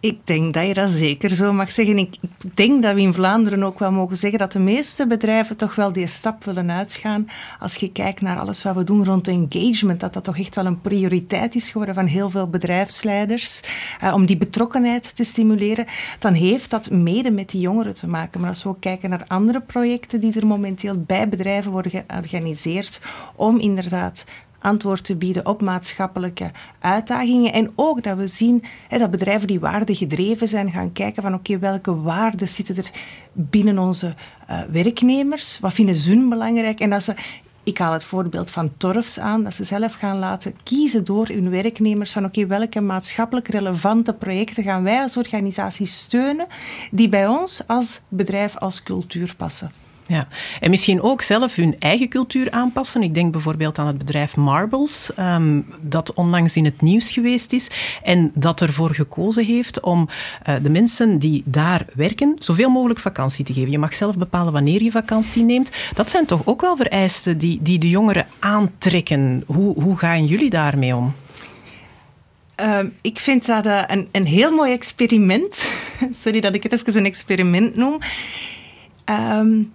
Ik 0.00 0.26
denk 0.26 0.54
dat 0.54 0.66
je 0.66 0.74
dat 0.74 0.90
zeker 0.90 1.30
zo 1.30 1.52
mag 1.52 1.72
zeggen. 1.72 1.98
Ik 1.98 2.16
denk 2.54 2.82
dat 2.82 2.94
we 2.94 3.00
in 3.00 3.12
Vlaanderen 3.12 3.62
ook 3.62 3.78
wel 3.78 3.92
mogen 3.92 4.16
zeggen 4.16 4.38
dat 4.38 4.52
de 4.52 4.58
meeste 4.58 5.06
bedrijven 5.06 5.56
toch 5.56 5.74
wel 5.74 5.92
die 5.92 6.06
stap 6.06 6.44
willen 6.44 6.70
uitgaan. 6.70 7.28
Als 7.58 7.74
je 7.74 7.92
kijkt 7.92 8.20
naar 8.20 8.38
alles 8.38 8.62
wat 8.62 8.74
we 8.74 8.84
doen 8.84 9.04
rond 9.04 9.28
engagement, 9.28 10.00
dat 10.00 10.12
dat 10.12 10.24
toch 10.24 10.38
echt 10.38 10.54
wel 10.54 10.66
een 10.66 10.80
prioriteit 10.80 11.54
is 11.54 11.70
geworden 11.70 11.94
van 11.94 12.06
heel 12.06 12.30
veel 12.30 12.48
bedrijfsleiders. 12.48 13.62
Uh, 14.02 14.14
om 14.14 14.26
die 14.26 14.36
betrokkenheid 14.36 15.16
te 15.16 15.24
stimuleren, 15.24 15.86
dan 16.18 16.32
heeft 16.32 16.70
dat 16.70 16.90
mede 16.90 17.30
met 17.30 17.50
die 17.50 17.60
jongeren 17.60 17.94
te 17.94 18.08
maken. 18.08 18.40
Maar 18.40 18.48
als 18.48 18.62
we 18.62 18.68
ook 18.68 18.80
kijken 18.80 19.10
naar 19.10 19.24
andere 19.26 19.60
projecten 19.60 20.20
die 20.20 20.40
er 20.40 20.46
momenteel 20.46 21.02
bij 21.06 21.28
bedrijven 21.28 21.72
worden 21.72 21.92
georganiseerd, 21.92 23.00
om 23.34 23.58
inderdaad 23.58 24.24
antwoord 24.60 25.04
te 25.04 25.16
bieden 25.16 25.46
op 25.46 25.62
maatschappelijke 25.62 26.50
uitdagingen. 26.78 27.52
En 27.52 27.72
ook 27.74 28.02
dat 28.02 28.16
we 28.16 28.26
zien 28.26 28.64
hè, 28.88 28.98
dat 28.98 29.10
bedrijven 29.10 29.46
die 29.46 29.60
waardegedreven 29.60 30.48
zijn 30.48 30.70
gaan 30.70 30.92
kijken 30.92 31.22
van 31.22 31.34
oké, 31.34 31.58
welke 31.58 32.00
waarden 32.00 32.48
zitten 32.48 32.76
er 32.76 32.90
binnen 33.32 33.78
onze 33.78 34.14
uh, 34.50 34.60
werknemers? 34.70 35.58
Wat 35.60 35.72
vinden 35.72 35.94
ze 35.94 36.26
belangrijk? 36.28 36.80
En 36.80 36.90
dat 36.90 37.02
ze 37.02 37.14
ik 37.62 37.78
haal 37.78 37.92
het 37.92 38.04
voorbeeld 38.04 38.50
van 38.50 38.72
Torfs 38.76 39.18
aan, 39.18 39.44
dat 39.44 39.54
ze 39.54 39.64
zelf 39.64 39.94
gaan 39.94 40.18
laten 40.18 40.54
kiezen 40.62 41.04
door 41.04 41.26
hun 41.26 41.50
werknemers 41.50 42.12
van 42.12 42.24
oké, 42.24 42.46
welke 42.46 42.80
maatschappelijk 42.80 43.48
relevante 43.48 44.14
projecten 44.14 44.62
gaan 44.62 44.82
wij 44.82 45.02
als 45.02 45.16
organisatie 45.16 45.86
steunen 45.86 46.46
die 46.90 47.08
bij 47.08 47.26
ons 47.26 47.62
als 47.66 48.00
bedrijf, 48.08 48.56
als 48.56 48.82
cultuur 48.82 49.34
passen. 49.36 49.89
Ja, 50.10 50.28
en 50.60 50.70
misschien 50.70 51.02
ook 51.02 51.22
zelf 51.22 51.56
hun 51.56 51.76
eigen 51.78 52.08
cultuur 52.08 52.50
aanpassen. 52.50 53.02
Ik 53.02 53.14
denk 53.14 53.32
bijvoorbeeld 53.32 53.78
aan 53.78 53.86
het 53.86 53.98
bedrijf 53.98 54.36
Marbles, 54.36 55.10
um, 55.18 55.66
dat 55.80 56.14
onlangs 56.14 56.56
in 56.56 56.64
het 56.64 56.80
nieuws 56.80 57.12
geweest 57.12 57.52
is 57.52 57.70
en 58.02 58.30
dat 58.34 58.60
ervoor 58.60 58.94
gekozen 58.94 59.44
heeft 59.44 59.80
om 59.80 60.08
uh, 60.48 60.54
de 60.62 60.70
mensen 60.70 61.18
die 61.18 61.42
daar 61.46 61.84
werken 61.94 62.36
zoveel 62.38 62.70
mogelijk 62.70 63.00
vakantie 63.00 63.44
te 63.44 63.52
geven. 63.52 63.70
Je 63.70 63.78
mag 63.78 63.94
zelf 63.94 64.16
bepalen 64.16 64.52
wanneer 64.52 64.82
je 64.82 64.90
vakantie 64.90 65.44
neemt. 65.44 65.70
Dat 65.94 66.10
zijn 66.10 66.26
toch 66.26 66.42
ook 66.44 66.60
wel 66.60 66.76
vereisten 66.76 67.38
die, 67.38 67.58
die 67.62 67.78
de 67.78 67.88
jongeren 67.88 68.26
aantrekken. 68.38 69.42
Hoe, 69.46 69.82
hoe 69.82 69.96
gaan 69.96 70.26
jullie 70.26 70.50
daarmee 70.50 70.96
om? 70.96 71.14
Uh, 72.60 72.78
ik 73.00 73.18
vind 73.18 73.46
dat 73.46 73.66
uh, 73.66 73.82
een, 73.86 74.08
een 74.12 74.26
heel 74.26 74.52
mooi 74.54 74.72
experiment. 74.72 75.68
Sorry 76.22 76.40
dat 76.40 76.54
ik 76.54 76.62
het 76.62 76.72
even 76.72 76.96
een 76.96 77.04
experiment 77.04 77.76
noem. 77.76 77.98
Um, 79.04 79.72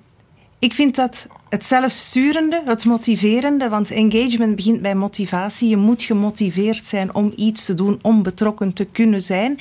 ik 0.59 0.73
vind 0.73 0.95
dat 0.95 1.27
het 1.49 1.65
zelfsturende, 1.65 2.61
het 2.65 2.85
motiverende, 2.85 3.69
want 3.69 3.91
engagement 3.91 4.55
begint 4.55 4.81
bij 4.81 4.95
motivatie. 4.95 5.69
Je 5.69 5.77
moet 5.77 6.03
gemotiveerd 6.03 6.85
zijn 6.85 7.15
om 7.15 7.33
iets 7.35 7.65
te 7.65 7.73
doen, 7.73 7.99
om 8.01 8.23
betrokken 8.23 8.73
te 8.73 8.85
kunnen 8.85 9.21
zijn. 9.21 9.59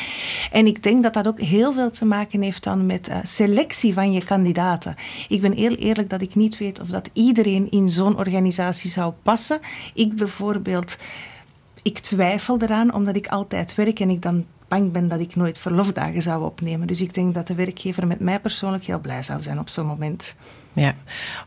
En 0.53 0.67
ik 0.67 0.83
denk 0.83 1.03
dat 1.03 1.15
dat 1.15 1.27
ook 1.27 1.41
heel 1.41 1.73
veel 1.73 1.91
te 1.91 2.05
maken 2.05 2.43
heeft 2.43 2.65
dan 2.65 2.87
met 2.87 3.09
uh, 3.09 3.17
selectie 3.23 3.95
van 3.95 4.13
je 4.13 4.25
kandidaten. 4.25 4.95
Ik 5.29 5.41
ben 5.41 5.53
heel 5.53 5.75
eerlijk 5.75 6.11
dat 6.11 6.23
ik 6.23 6.35
niet 6.35 6.59
weet 6.59 6.81
of 6.81 6.89
dat 6.89 7.11
iedereen 7.13 7.71
in 7.71 7.89
zo'n 7.89 8.19
organisatie 8.19 8.91
zou 8.91 9.13
passen. 9.23 9.61
Ik 9.95 10.17
bijvoorbeeld, 10.17 10.97
ik 11.83 11.99
twijfel 11.99 12.59
eraan 12.59 12.95
omdat 12.95 13.17
ik 13.17 13.27
altijd 13.27 13.75
werk 13.75 14.01
en 14.01 14.11
ik 14.11 14.23
dan 14.23 14.45
bang 14.69 14.93
ben 14.93 15.09
dat 15.09 15.21
ik 15.21 15.37
nooit 15.37 15.59
verlofdagen 15.59 16.23
zou 16.23 16.45
opnemen. 16.45 16.87
Dus 16.87 17.01
ik 17.01 17.15
denk 17.15 17.35
dat 17.35 17.47
de 17.47 17.55
werkgever 17.55 18.07
met 18.07 18.21
mij 18.21 18.41
persoonlijk 18.41 18.85
heel 18.85 19.01
blij 19.01 19.23
zou 19.23 19.43
zijn 19.43 19.59
op 19.59 19.69
zo'n 19.69 19.87
moment. 19.87 20.35
Ja, 20.75 20.95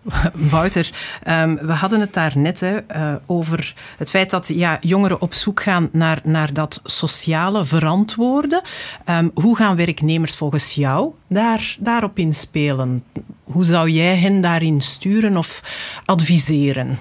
Wouter, 0.51 0.89
um, 1.27 1.57
we 1.62 1.74
hadden 1.74 2.00
het 2.00 2.13
daar 2.13 2.38
net 2.38 2.62
uh, 2.62 3.13
over 3.25 3.74
het 3.98 4.10
feit 4.10 4.29
dat 4.29 4.48
ja, 4.48 4.77
jongeren 4.81 5.22
op 5.22 5.34
zoek 5.34 5.62
gaan 5.62 5.89
naar, 5.91 6.19
naar 6.24 6.53
dat 6.53 6.81
sociale 6.84 7.65
verantwoorden. 7.65 8.62
Um, 9.10 9.31
hoe 9.34 9.57
gaan 9.57 9.75
werknemers 9.75 10.36
volgens 10.36 10.74
jou 10.74 11.13
daar, 11.27 11.75
daarop 11.79 12.17
inspelen? 12.17 13.03
Hoe 13.43 13.65
zou 13.65 13.89
jij 13.89 14.17
hen 14.17 14.41
daarin 14.41 14.81
sturen 14.81 15.38
of 15.38 15.62
adviseren? 16.05 17.00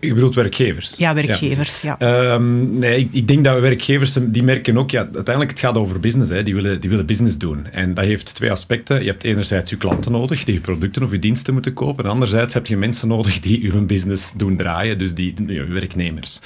Je 0.00 0.14
bedoelt 0.14 0.34
werkgevers? 0.34 0.96
Ja, 0.96 1.14
werkgevers, 1.14 1.82
ja. 1.82 1.98
Ehm, 1.98 2.78
nee, 2.78 2.98
ik, 2.98 3.08
ik, 3.12 3.28
denk 3.28 3.44
dat 3.44 3.60
werkgevers, 3.60 4.18
die 4.20 4.42
merken 4.42 4.78
ook, 4.78 4.90
ja, 4.90 5.00
uiteindelijk 5.00 5.50
het 5.50 5.60
gaat 5.60 5.74
over 5.74 6.00
business, 6.00 6.30
hè. 6.30 6.42
Die, 6.42 6.54
willen, 6.54 6.80
die 6.80 6.90
willen 6.90 7.06
business 7.06 7.38
doen. 7.38 7.66
En 7.70 7.94
dat 7.94 8.04
heeft 8.04 8.34
twee 8.34 8.50
aspecten. 8.50 9.00
Je 9.00 9.10
hebt 9.10 9.24
enerzijds 9.24 9.70
je 9.70 9.76
klanten 9.76 10.12
nodig, 10.12 10.44
die 10.44 10.54
je 10.54 10.60
producten 10.60 11.02
of 11.02 11.10
je 11.10 11.18
diensten 11.18 11.52
moeten 11.52 11.72
kopen. 11.72 12.04
En 12.04 12.10
anderzijds 12.10 12.54
heb 12.54 12.66
je 12.66 12.76
mensen 12.76 13.08
nodig 13.08 13.40
die 13.40 13.62
je 13.62 13.72
business 13.72 14.32
doen 14.32 14.56
draaien, 14.56 14.98
dus 14.98 15.14
die 15.14 15.34
je 15.46 15.64
werknemers. 15.64 16.40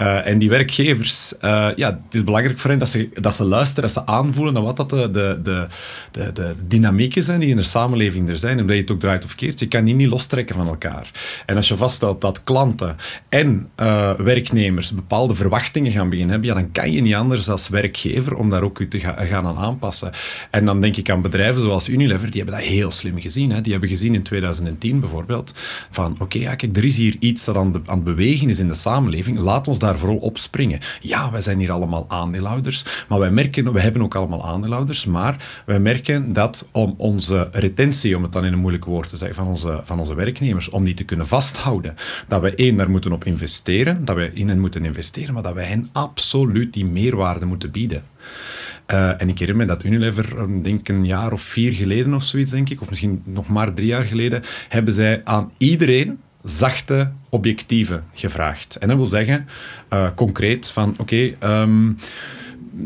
Uh, 0.00 0.26
en 0.26 0.38
die 0.38 0.48
werkgevers, 0.48 1.34
uh, 1.44 1.68
ja, 1.76 2.00
het 2.04 2.14
is 2.14 2.24
belangrijk 2.24 2.58
voor 2.58 2.70
hen 2.70 2.78
dat 2.78 2.88
ze, 2.88 3.08
dat 3.20 3.34
ze 3.34 3.44
luisteren, 3.44 3.82
dat 3.82 3.92
ze 3.92 4.06
aanvoelen 4.06 4.54
naar 4.54 4.62
wat 4.62 4.76
dat 4.76 4.90
de, 4.90 5.10
de, 5.10 5.40
de, 5.42 5.66
de, 6.10 6.32
de 6.32 6.54
dynamieken 6.66 7.22
zijn 7.22 7.40
die 7.40 7.48
in 7.48 7.56
de 7.56 7.62
samenleving 7.62 8.28
er 8.28 8.38
zijn. 8.38 8.58
En 8.58 8.66
dat 8.66 8.76
je 8.76 8.82
het 8.82 8.90
ook 8.90 9.00
draait 9.00 9.24
of 9.24 9.34
keert. 9.34 9.60
Je 9.60 9.68
kan 9.68 9.84
die 9.84 9.94
niet 9.94 10.08
lostrekken 10.08 10.54
van 10.54 10.66
elkaar. 10.66 11.10
En 11.46 11.56
als 11.56 11.68
je 11.68 11.76
vaststelt 11.76 12.20
dat 12.20 12.40
klanten 12.44 12.81
en 13.28 13.68
uh, 13.80 14.10
werknemers 14.12 14.92
bepaalde 14.92 15.34
verwachtingen 15.34 15.92
gaan 15.92 16.08
beginnen 16.08 16.30
hebben, 16.30 16.48
ja, 16.48 16.54
dan 16.54 16.72
kan 16.72 16.92
je 16.92 17.00
niet 17.00 17.14
anders 17.14 17.48
als 17.48 17.68
werkgever 17.68 18.36
om 18.36 18.50
daar 18.50 18.62
ook 18.62 18.82
te 18.82 19.00
gaan 19.00 19.46
aan 19.46 19.56
aanpassen. 19.56 20.10
En 20.50 20.64
dan 20.64 20.80
denk 20.80 20.96
ik 20.96 21.10
aan 21.10 21.22
bedrijven 21.22 21.62
zoals 21.62 21.88
Unilever, 21.88 22.30
die 22.30 22.42
hebben 22.42 22.60
dat 22.60 22.68
heel 22.68 22.90
slim 22.90 23.20
gezien. 23.20 23.50
Hè. 23.50 23.60
Die 23.60 23.72
hebben 23.72 23.90
gezien 23.90 24.14
in 24.14 24.22
2010 24.22 25.00
bijvoorbeeld 25.00 25.54
van 25.90 26.16
oké, 26.18 26.38
ja, 26.38 26.54
kijk, 26.54 26.76
er 26.76 26.84
is 26.84 26.96
hier 26.96 27.16
iets 27.18 27.44
dat 27.44 27.56
aan, 27.56 27.72
de, 27.72 27.80
aan 27.86 27.94
het 27.94 28.04
bewegen 28.04 28.48
is 28.48 28.58
in 28.58 28.68
de 28.68 28.74
samenleving, 28.74 29.38
laat 29.38 29.68
ons 29.68 29.78
daar 29.78 29.98
vooral 29.98 30.16
op 30.16 30.38
springen. 30.38 30.80
Ja, 31.00 31.30
wij 31.30 31.40
zijn 31.40 31.58
hier 31.58 31.72
allemaal 31.72 32.04
aandeelhouders, 32.08 32.84
maar 33.08 33.18
wij 33.18 33.30
merken, 33.30 33.72
we 33.72 33.80
hebben 33.80 34.02
ook 34.02 34.14
allemaal 34.14 34.44
aandeelhouders, 34.44 35.06
maar 35.06 35.62
wij 35.66 35.80
merken 35.80 36.32
dat 36.32 36.68
om 36.72 36.94
onze 36.96 37.48
retentie, 37.52 38.16
om 38.16 38.22
het 38.22 38.32
dan 38.32 38.44
in 38.44 38.52
een 38.52 38.58
moeilijk 38.58 38.84
woord 38.84 39.08
te 39.08 39.16
zeggen, 39.16 39.36
van 39.36 39.46
onze, 39.46 39.80
van 39.82 39.98
onze 39.98 40.14
werknemers, 40.14 40.68
om 40.68 40.84
die 40.84 40.94
te 40.94 41.04
kunnen 41.04 41.26
vasthouden, 41.26 41.94
dat 42.28 42.40
we 42.40 42.54
één, 42.54 42.71
daar 42.76 42.90
moeten 42.90 43.12
op 43.12 43.24
investeren, 43.24 44.04
dat 44.04 44.16
wij 44.16 44.30
in 44.34 44.48
hen 44.48 44.60
moeten 44.60 44.84
investeren, 44.84 45.34
maar 45.34 45.42
dat 45.42 45.54
wij 45.54 45.64
hen 45.64 45.88
absoluut 45.92 46.72
die 46.72 46.84
meerwaarde 46.84 47.46
moeten 47.46 47.70
bieden. 47.70 48.02
Uh, 48.92 49.20
en 49.20 49.28
ik 49.28 49.38
herinner 49.38 49.66
me 49.66 49.72
dat 49.74 49.84
Unilever, 49.84 50.38
eh, 50.38 50.44
denk 50.62 50.88
een 50.88 51.06
jaar 51.06 51.32
of 51.32 51.42
vier 51.42 51.72
geleden 51.72 52.14
of 52.14 52.22
zoiets, 52.22 52.50
denk 52.50 52.70
ik, 52.70 52.80
of 52.80 52.88
misschien 52.88 53.22
nog 53.24 53.48
maar 53.48 53.74
drie 53.74 53.86
jaar 53.86 54.04
geleden, 54.04 54.42
hebben 54.68 54.94
zij 54.94 55.20
aan 55.24 55.52
iedereen 55.58 56.18
zachte 56.42 57.12
objectieven 57.28 58.04
gevraagd. 58.14 58.76
En 58.76 58.88
dat 58.88 58.96
wil 58.96 59.06
zeggen, 59.06 59.46
uh, 59.92 60.08
concreet, 60.14 60.70
van 60.70 60.94
oké, 60.98 61.34
ehm, 61.38 61.92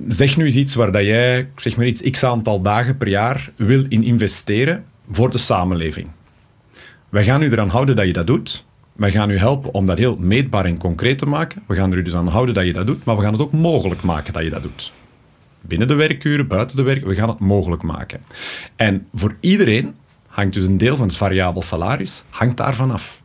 zeg 0.09 0.37
nu 0.37 0.45
eens 0.45 0.57
iets 0.57 0.75
waar 0.75 0.93
dat 0.93 1.05
jij, 1.05 1.49
zeg 1.57 1.76
maar 1.76 1.87
iets, 1.87 2.11
x 2.11 2.25
aantal 2.25 2.61
dagen 2.61 2.97
per 2.97 3.09
jaar 3.09 3.50
wil 3.57 3.85
in 3.88 4.02
investeren 4.02 4.85
voor 5.11 5.31
de 5.31 5.38
samenleving. 5.38 6.09
Wij 7.09 7.25
gaan 7.25 7.43
u 7.43 7.50
eraan 7.50 7.69
houden 7.69 7.97
dat 7.97 8.07
je 8.07 8.12
dat 8.12 8.26
doet. 8.26 8.64
Wij 8.97 9.11
gaan 9.11 9.31
u 9.31 9.38
helpen 9.38 9.75
om 9.75 9.87
dat 9.87 9.99
heel 9.99 10.17
meetbaar 10.17 10.65
en 10.65 10.79
concreet 10.79 11.19
te 11.19 11.26
maken. 11.26 11.62
We 11.67 11.75
gaan 11.75 11.93
er 11.93 11.99
u 11.99 12.03
dus 12.03 12.15
aan 12.15 12.29
houden 12.29 12.55
dat 12.55 12.65
je 12.65 12.73
dat 12.73 12.87
doet, 12.87 13.05
maar 13.05 13.17
we 13.17 13.23
gaan 13.23 13.33
het 13.33 13.43
ook 13.43 13.53
mogelijk 13.53 14.03
maken 14.03 14.33
dat 14.33 14.43
je 14.43 14.50
dat 14.50 14.62
doet. 14.62 14.93
Binnen 15.61 15.88
de 15.88 15.95
werkuren, 15.95 16.47
buiten 16.47 16.76
de 16.76 16.83
werk, 16.83 17.05
we 17.05 17.15
gaan 17.15 17.29
het 17.29 17.38
mogelijk 17.38 17.83
maken. 17.83 18.21
En 18.76 19.07
voor 19.15 19.37
iedereen 19.41 19.95
hangt 20.26 20.55
dus 20.55 20.65
een 20.65 20.79
deel 20.79 20.97
van 20.97 21.07
het 21.07 21.17
variabel 21.17 21.62
salaris 21.62 22.25
hangt 22.29 22.57
daarvan 22.57 22.91
af. 22.91 23.21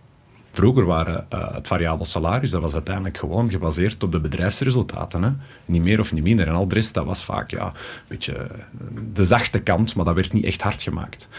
Vroeger 0.51 0.85
waren 0.85 1.25
uh, 1.33 1.53
het 1.53 1.67
variabel 1.67 2.05
salaris, 2.05 2.49
dat 2.49 2.61
was 2.61 2.73
uiteindelijk 2.73 3.17
gewoon 3.17 3.49
gebaseerd 3.49 4.03
op 4.03 4.11
de 4.11 4.19
bedrijfsresultaten. 4.19 5.23
Hè? 5.23 5.29
Niet 5.65 5.83
meer 5.83 5.99
of 5.99 6.13
niet 6.13 6.23
minder. 6.23 6.47
En 6.47 6.53
al 6.53 6.67
de 6.67 6.75
rest, 6.75 6.93
dat 6.93 7.05
was 7.05 7.23
vaak 7.23 7.51
ja, 7.51 7.65
een 7.65 7.73
beetje 8.07 8.33
eh, 8.33 8.57
de 9.13 9.25
zachte 9.25 9.59
kant, 9.59 9.95
maar 9.95 10.05
dat 10.05 10.15
werd 10.15 10.33
niet 10.33 10.45
echt 10.45 10.61
hard 10.61 10.81
gemaakt. 10.81 11.29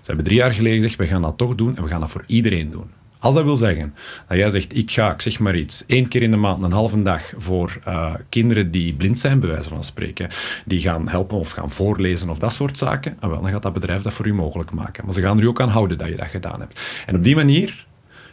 Ze 0.00 0.06
hebben 0.06 0.24
drie 0.24 0.36
jaar 0.36 0.54
geleden 0.54 0.80
gezegd, 0.80 0.96
we 0.96 1.06
gaan 1.06 1.22
dat 1.22 1.38
toch 1.38 1.54
doen 1.54 1.76
en 1.76 1.82
we 1.82 1.88
gaan 1.88 2.00
dat 2.00 2.10
voor 2.10 2.24
iedereen 2.26 2.70
doen. 2.70 2.90
Als 3.18 3.34
dat 3.34 3.44
wil 3.44 3.56
zeggen 3.56 3.94
dat 4.28 4.36
jij 4.36 4.50
zegt, 4.50 4.76
ik 4.76 4.90
ga, 4.90 5.12
ik 5.12 5.20
zeg 5.20 5.38
maar 5.38 5.56
iets, 5.56 5.86
één 5.86 6.08
keer 6.08 6.22
in 6.22 6.30
de 6.30 6.36
maand, 6.36 6.62
een 6.62 6.72
halve 6.72 7.02
dag 7.02 7.32
voor 7.36 7.78
uh, 7.88 8.14
kinderen 8.28 8.70
die 8.70 8.94
blind 8.94 9.18
zijn, 9.18 9.40
bij 9.40 9.48
wijze 9.48 9.68
van 9.68 9.84
spreken, 9.84 10.28
die 10.64 10.80
gaan 10.80 11.08
helpen 11.08 11.38
of 11.38 11.50
gaan 11.50 11.70
voorlezen 11.70 12.30
of 12.30 12.38
dat 12.38 12.52
soort 12.52 12.78
zaken, 12.78 13.16
en 13.20 13.28
wel, 13.28 13.40
dan 13.40 13.50
gaat 13.50 13.62
dat 13.62 13.72
bedrijf 13.72 14.02
dat 14.02 14.12
voor 14.12 14.26
u 14.26 14.34
mogelijk 14.34 14.70
maken. 14.70 15.04
Maar 15.04 15.14
ze 15.14 15.20
gaan 15.20 15.36
er 15.38 15.44
u 15.44 15.46
ook 15.46 15.60
aan 15.60 15.68
houden 15.68 15.98
dat 15.98 16.08
je 16.08 16.16
dat 16.16 16.26
gedaan 16.26 16.60
hebt. 16.60 16.80
En 17.06 17.16
op 17.16 17.24
die 17.24 17.34
manier 17.34 17.86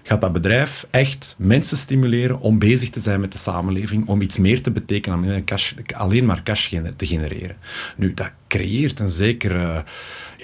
gaat 0.04 0.22
dat 0.22 0.34
bedrijf 0.34 0.88
echt 0.90 1.36
mensen 1.38 1.78
stimuleren 1.78 2.40
om 2.40 2.60
bezig 2.60 2.90
te 2.90 3.00
zijn 3.00 3.20
met 3.20 3.32
de 3.32 3.38
samenleving, 3.38 4.08
om 4.08 4.22
iets 4.22 4.38
meer 4.38 4.62
te 4.62 4.72
betekenen 4.72 5.44
dan 5.46 5.60
alleen 5.94 6.26
maar 6.26 6.44
cash 6.44 6.74
te 6.96 7.06
genereren. 7.06 7.56
Nu, 7.96 8.14
dat 8.14 8.32
creëert 8.48 9.00
een 9.00 9.12
zekere 9.12 9.84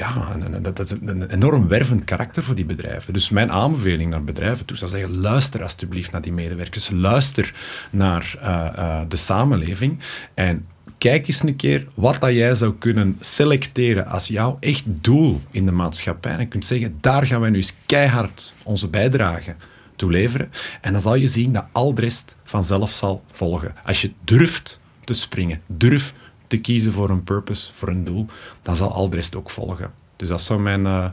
ja, 0.02 0.36
dat 0.62 0.80
is 0.80 0.92
een 0.92 1.30
enorm 1.30 1.68
wervend 1.68 2.04
karakter 2.04 2.44
voor 2.44 2.56
die 2.56 2.66
bedrijven. 2.66 3.14
Dus 3.14 3.30
mijn 3.30 3.52
aanbeveling 3.52 4.10
naar 4.10 4.24
bedrijven 4.24 4.66
toe 4.66 4.78
zou 4.78 4.92
zeggen, 4.92 5.18
luister 5.18 5.64
alsjeblieft 5.64 6.12
naar 6.12 6.22
die 6.22 6.34
medewerkers, 6.34 6.90
luister 6.90 7.54
naar 7.92 8.36
uh, 8.38 8.68
uh, 8.76 9.02
de 9.08 9.16
samenleving 9.16 10.00
en 10.34 10.66
kijk 10.98 11.28
eens 11.28 11.44
een 11.44 11.56
keer 11.56 11.88
wat 11.94 12.18
dat 12.20 12.34
jij 12.34 12.56
zou 12.56 12.76
kunnen 12.78 13.18
selecteren 13.20 14.08
als 14.08 14.28
jouw 14.28 14.58
echt 14.60 14.84
doel 14.86 15.42
in 15.52 15.66
de 15.66 15.72
maatschappij. 15.72 16.38
En 16.38 16.48
kunt 16.48 16.66
zeggen, 16.66 16.98
daar 17.02 17.28
gaan 17.28 17.42
wij 17.42 17.50
nu 17.50 17.56
eens 17.56 17.76
keihard 17.86 18.54
onze 18.64 18.88
bijdrage 18.88 19.56
toe 19.96 20.12
leveren. 20.12 20.52
En 20.82 20.92
dan 20.92 21.02
zal 21.02 21.16
je 21.16 21.28
zien 21.28 21.54
dat 21.54 21.66
al 21.72 21.94
de 21.94 22.02
rest 22.02 22.36
vanzelf 22.44 22.92
zal 22.92 23.24
volgen. 23.32 23.74
Als 23.86 24.02
je 24.02 24.12
durft 24.24 24.80
te 25.04 25.14
springen, 25.14 25.62
durft 25.68 26.14
te 26.52 26.58
kiezen 26.58 26.92
voor 26.92 27.10
een 27.10 27.24
purpose, 27.24 27.74
voor 27.74 27.88
een 27.88 28.04
doel, 28.04 28.26
dan 28.62 28.76
zal 28.76 28.94
al 28.94 29.10
de 29.10 29.16
rest 29.16 29.36
ook 29.36 29.50
volgen. 29.50 29.92
Dus 30.16 30.28
dat 30.28 30.42
zou 30.42 30.60
mijn 30.60 30.82
uh, 30.82 31.06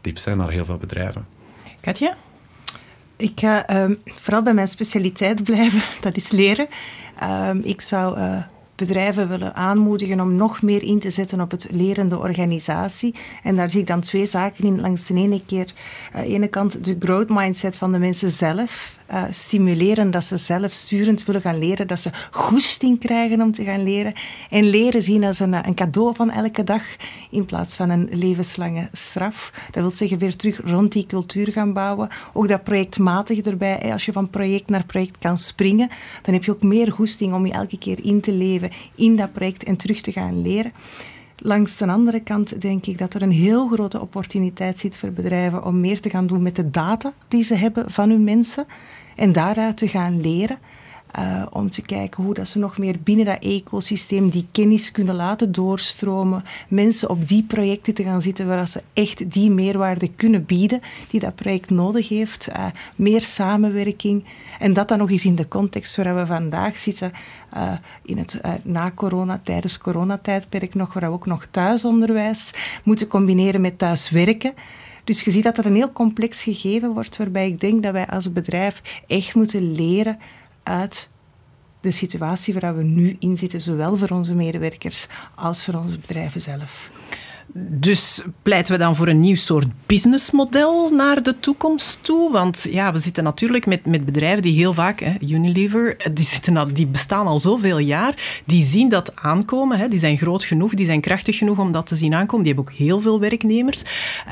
tip 0.00 0.18
zijn 0.18 0.36
naar 0.36 0.50
heel 0.50 0.64
veel 0.64 0.76
bedrijven. 0.76 1.26
Katja? 1.80 2.16
Ik 3.16 3.40
ga 3.40 3.66
ehm, 3.66 3.94
vooral 4.04 4.42
bij 4.42 4.54
mijn 4.54 4.68
specialiteit 4.68 5.44
blijven, 5.50 5.82
dat 6.00 6.16
is 6.16 6.30
leren. 6.30 6.68
Ehm, 7.18 7.58
ik 7.62 7.80
zou 7.80 8.18
uh, 8.18 8.42
bedrijven 8.74 9.28
willen 9.28 9.54
aanmoedigen 9.54 10.20
om 10.20 10.34
nog 10.34 10.62
meer 10.62 10.82
in 10.82 10.98
te 10.98 11.10
zetten 11.10 11.40
op 11.40 11.50
het 11.50 11.66
lerende 11.70 12.18
organisatie. 12.18 13.14
En 13.42 13.56
daar 13.56 13.70
zie 13.70 13.80
ik 13.80 13.86
dan 13.86 14.00
twee 14.00 14.26
zaken 14.26 14.64
in. 14.64 14.80
Langs 14.80 15.06
de 15.06 15.14
ene 15.14 15.44
keer, 15.46 15.72
uh, 16.16 16.22
de 16.22 16.26
ene 16.26 16.48
kant 16.48 16.84
de 16.84 16.96
growth 16.98 17.28
mindset 17.28 17.76
van 17.76 17.92
de 17.92 17.98
mensen 17.98 18.30
zelf. 18.30 18.98
Uh, 19.12 19.24
stimuleren 19.30 20.10
dat 20.10 20.24
ze 20.24 20.36
zelf 20.36 20.72
sturend 20.72 21.24
willen 21.24 21.40
gaan 21.40 21.58
leren, 21.58 21.86
dat 21.86 22.00
ze 22.00 22.10
goesting 22.30 22.98
krijgen 22.98 23.40
om 23.40 23.52
te 23.52 23.64
gaan 23.64 23.82
leren. 23.82 24.12
En 24.50 24.64
leren 24.64 25.02
zien 25.02 25.24
als 25.24 25.38
een, 25.38 25.52
een 25.52 25.74
cadeau 25.74 26.14
van 26.14 26.30
elke 26.30 26.64
dag 26.64 26.82
in 27.30 27.44
plaats 27.44 27.76
van 27.76 27.90
een 27.90 28.08
levenslange 28.12 28.88
straf. 28.92 29.52
Dat 29.70 29.82
wil 29.82 29.90
zeggen 29.90 30.18
weer 30.18 30.36
terug 30.36 30.60
rond 30.64 30.92
die 30.92 31.06
cultuur 31.06 31.52
gaan 31.52 31.72
bouwen. 31.72 32.08
Ook 32.32 32.48
dat 32.48 32.64
projectmatig 32.64 33.38
erbij. 33.38 33.92
Als 33.92 34.04
je 34.04 34.12
van 34.12 34.30
project 34.30 34.68
naar 34.68 34.86
project 34.86 35.18
kan 35.18 35.38
springen, 35.38 35.88
dan 36.22 36.34
heb 36.34 36.44
je 36.44 36.50
ook 36.50 36.62
meer 36.62 36.92
goesting 36.92 37.34
om 37.34 37.46
je 37.46 37.52
elke 37.52 37.78
keer 37.78 38.04
in 38.04 38.20
te 38.20 38.32
leven 38.32 38.70
in 38.94 39.16
dat 39.16 39.32
project 39.32 39.64
en 39.64 39.76
terug 39.76 40.00
te 40.00 40.12
gaan 40.12 40.42
leren. 40.42 40.72
Langs 41.42 41.76
de 41.76 41.86
andere 41.86 42.20
kant 42.20 42.60
denk 42.60 42.86
ik 42.86 42.98
dat 42.98 43.14
er 43.14 43.22
een 43.22 43.32
heel 43.32 43.68
grote 43.68 44.00
opportuniteit 44.00 44.78
zit 44.78 44.96
voor 44.96 45.10
bedrijven 45.10 45.64
om 45.64 45.80
meer 45.80 46.00
te 46.00 46.10
gaan 46.10 46.26
doen 46.26 46.42
met 46.42 46.56
de 46.56 46.70
data 46.70 47.12
die 47.28 47.42
ze 47.42 47.54
hebben 47.54 47.90
van 47.90 48.10
hun 48.10 48.24
mensen 48.24 48.66
en 49.20 49.32
daaruit 49.32 49.76
te 49.76 49.88
gaan 49.88 50.20
leren. 50.20 50.58
Uh, 51.18 51.42
om 51.50 51.70
te 51.70 51.82
kijken 51.82 52.24
hoe 52.24 52.34
dat 52.34 52.48
ze 52.48 52.58
nog 52.58 52.78
meer 52.78 52.96
binnen 53.02 53.24
dat 53.24 53.42
ecosysteem 53.42 54.28
die 54.28 54.46
kennis 54.52 54.90
kunnen 54.90 55.14
laten 55.14 55.52
doorstromen. 55.52 56.44
Mensen 56.68 57.10
op 57.10 57.28
die 57.28 57.42
projecten 57.42 57.94
te 57.94 58.02
gaan 58.02 58.22
zitten 58.22 58.46
waar 58.46 58.68
ze 58.68 58.82
echt 58.92 59.32
die 59.32 59.50
meerwaarde 59.50 60.08
kunnen 60.08 60.44
bieden 60.44 60.80
die 61.10 61.20
dat 61.20 61.34
project 61.34 61.70
nodig 61.70 62.08
heeft. 62.08 62.48
Uh, 62.48 62.66
meer 62.96 63.20
samenwerking. 63.20 64.24
En 64.58 64.72
dat 64.72 64.88
dan 64.88 64.98
nog 64.98 65.10
eens 65.10 65.24
in 65.24 65.34
de 65.34 65.48
context 65.48 65.96
waar 65.96 66.16
we 66.16 66.26
vandaag 66.26 66.78
zitten. 66.78 67.12
Uh, 67.56 67.72
in 68.02 68.18
het 68.18 68.40
na 68.62 68.90
corona, 68.94 69.40
tijdens 69.42 69.78
coronatijdperk 69.78 70.74
nog, 70.74 70.92
waar 70.92 71.08
we 71.08 71.16
ook 71.16 71.26
nog 71.26 71.46
thuisonderwijs 71.50 72.54
moeten 72.84 73.06
combineren 73.06 73.60
met 73.60 73.78
thuiswerken. 73.78 74.54
Dus 75.04 75.20
je 75.20 75.30
ziet 75.30 75.44
dat 75.44 75.56
dat 75.56 75.64
een 75.64 75.74
heel 75.74 75.92
complex 75.92 76.42
gegeven 76.42 76.92
wordt, 76.92 77.16
waarbij 77.16 77.46
ik 77.46 77.60
denk 77.60 77.82
dat 77.82 77.92
wij 77.92 78.06
als 78.06 78.32
bedrijf 78.32 78.82
echt 79.06 79.34
moeten 79.34 79.72
leren 79.72 80.18
uit 80.62 81.08
de 81.80 81.90
situatie 81.90 82.54
waar 82.54 82.76
we 82.76 82.82
nu 82.82 83.16
in 83.18 83.36
zitten, 83.36 83.60
zowel 83.60 83.96
voor 83.96 84.08
onze 84.08 84.34
medewerkers 84.34 85.06
als 85.34 85.64
voor 85.64 85.74
onze 85.74 85.98
bedrijven 85.98 86.40
zelf. 86.40 86.90
Dus 87.54 88.22
pleiten 88.42 88.72
we 88.72 88.78
dan 88.78 88.96
voor 88.96 89.08
een 89.08 89.20
nieuw 89.20 89.36
soort 89.36 89.66
businessmodel 89.86 90.90
naar 90.90 91.22
de 91.22 91.40
toekomst 91.40 91.98
toe? 92.02 92.32
Want 92.32 92.66
ja, 92.70 92.92
we 92.92 92.98
zitten 92.98 93.24
natuurlijk 93.24 93.66
met, 93.66 93.86
met 93.86 94.04
bedrijven 94.04 94.42
die 94.42 94.56
heel 94.56 94.74
vaak, 94.74 95.00
hè, 95.00 95.14
Unilever, 95.20 95.96
die, 96.12 96.24
zitten 96.24 96.74
die 96.74 96.86
bestaan 96.86 97.26
al 97.26 97.38
zoveel 97.38 97.78
jaar, 97.78 98.42
die 98.44 98.62
zien 98.62 98.88
dat 98.88 99.16
aankomen. 99.16 99.78
Hè, 99.78 99.88
die 99.88 99.98
zijn 99.98 100.18
groot 100.18 100.44
genoeg, 100.44 100.74
die 100.74 100.86
zijn 100.86 101.00
krachtig 101.00 101.38
genoeg 101.38 101.58
om 101.58 101.72
dat 101.72 101.86
te 101.86 101.96
zien 101.96 102.14
aankomen. 102.14 102.44
Die 102.44 102.54
hebben 102.54 102.72
ook 102.72 102.78
heel 102.78 103.00
veel 103.00 103.20
werknemers. 103.20 103.82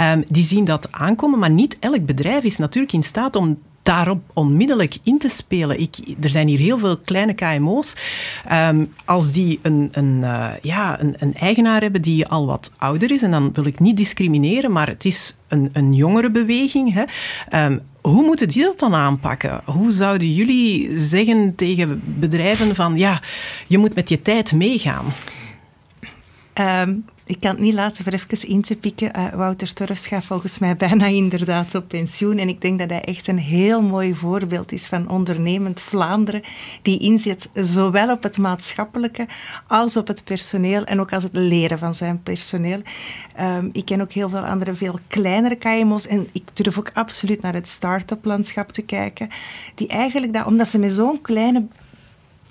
Um, 0.00 0.24
die 0.28 0.44
zien 0.44 0.64
dat 0.64 0.92
aankomen, 0.92 1.38
maar 1.38 1.50
niet 1.50 1.76
elk 1.80 2.06
bedrijf 2.06 2.44
is 2.44 2.58
natuurlijk 2.58 2.92
in 2.92 3.02
staat 3.02 3.36
om 3.36 3.58
daarop 3.88 4.22
onmiddellijk 4.32 4.96
in 5.02 5.18
te 5.18 5.28
spelen. 5.28 5.80
Ik, 5.80 5.96
er 6.20 6.28
zijn 6.28 6.48
hier 6.48 6.58
heel 6.58 6.78
veel 6.78 6.96
kleine 6.96 7.34
KMO's. 7.34 7.96
Ehm, 8.46 8.84
als 9.04 9.32
die 9.32 9.58
een, 9.62 9.88
een, 9.92 10.18
uh, 10.20 10.48
ja, 10.62 11.00
een, 11.00 11.14
een, 11.18 11.34
eigenaar 11.34 11.80
hebben 11.80 12.02
die 12.02 12.26
al 12.26 12.46
wat 12.46 12.72
ouder 12.76 13.10
is, 13.10 13.22
en 13.22 13.30
dan 13.30 13.52
wil 13.52 13.64
ik 13.64 13.80
niet 13.80 13.96
discrimineren, 13.96 14.72
maar 14.72 14.88
het 14.88 15.04
is 15.04 15.36
een, 15.48 15.70
een 15.72 15.92
jongere 15.94 16.30
beweging. 16.30 16.94
Hè. 16.94 17.04
Um, 17.64 17.80
hoe 18.00 18.24
moeten 18.24 18.48
die 18.48 18.62
dat 18.62 18.78
dan 18.78 18.94
aanpakken? 18.94 19.60
Hoe 19.64 19.90
zouden 19.90 20.34
jullie 20.34 20.98
zeggen 20.98 21.54
tegen 21.54 22.02
bedrijven 22.04 22.74
van 22.74 22.96
ja, 22.96 23.22
je 23.66 23.78
moet 23.78 23.94
met 23.94 24.08
je 24.08 24.22
tijd 24.22 24.52
meegaan? 24.52 25.04
Um, 26.54 27.04
ik 27.28 27.40
kan 27.40 27.50
het 27.50 27.60
niet 27.60 27.74
laten 27.74 28.04
voor 28.04 28.12
even 28.12 28.48
in 28.48 28.62
te 28.62 28.76
pikken. 28.76 29.10
Uh, 29.16 29.34
Wouter 29.34 29.74
Torfs 29.74 30.06
gaat 30.06 30.24
volgens 30.24 30.58
mij 30.58 30.76
bijna 30.76 31.06
inderdaad 31.06 31.74
op 31.74 31.88
pensioen. 31.88 32.38
En 32.38 32.48
ik 32.48 32.60
denk 32.60 32.78
dat 32.78 32.90
hij 32.90 33.00
echt 33.00 33.28
een 33.28 33.38
heel 33.38 33.82
mooi 33.82 34.14
voorbeeld 34.14 34.72
is 34.72 34.86
van 34.86 35.08
ondernemend 35.08 35.80
Vlaanderen. 35.80 36.42
Die 36.82 36.98
inzet 36.98 37.50
zowel 37.54 38.10
op 38.10 38.22
het 38.22 38.38
maatschappelijke 38.38 39.26
als 39.66 39.96
op 39.96 40.06
het 40.06 40.24
personeel. 40.24 40.84
En 40.84 41.00
ook 41.00 41.12
als 41.12 41.22
het 41.22 41.34
leren 41.34 41.78
van 41.78 41.94
zijn 41.94 42.22
personeel. 42.22 42.82
Um, 43.40 43.70
ik 43.72 43.84
ken 43.84 44.00
ook 44.00 44.12
heel 44.12 44.28
veel 44.28 44.46
andere, 44.46 44.74
veel 44.74 44.98
kleinere 45.08 45.56
KMO's. 45.56 46.06
En 46.06 46.28
ik 46.32 46.42
durf 46.52 46.78
ook 46.78 46.90
absoluut 46.94 47.42
naar 47.42 47.54
het 47.54 47.68
start-up 47.68 48.24
landschap 48.24 48.72
te 48.72 48.82
kijken. 48.82 49.28
Die 49.74 49.88
eigenlijk, 49.88 50.32
dat, 50.32 50.46
omdat 50.46 50.68
ze 50.68 50.78
met 50.78 50.92
zo'n 50.92 51.20
kleine 51.20 51.66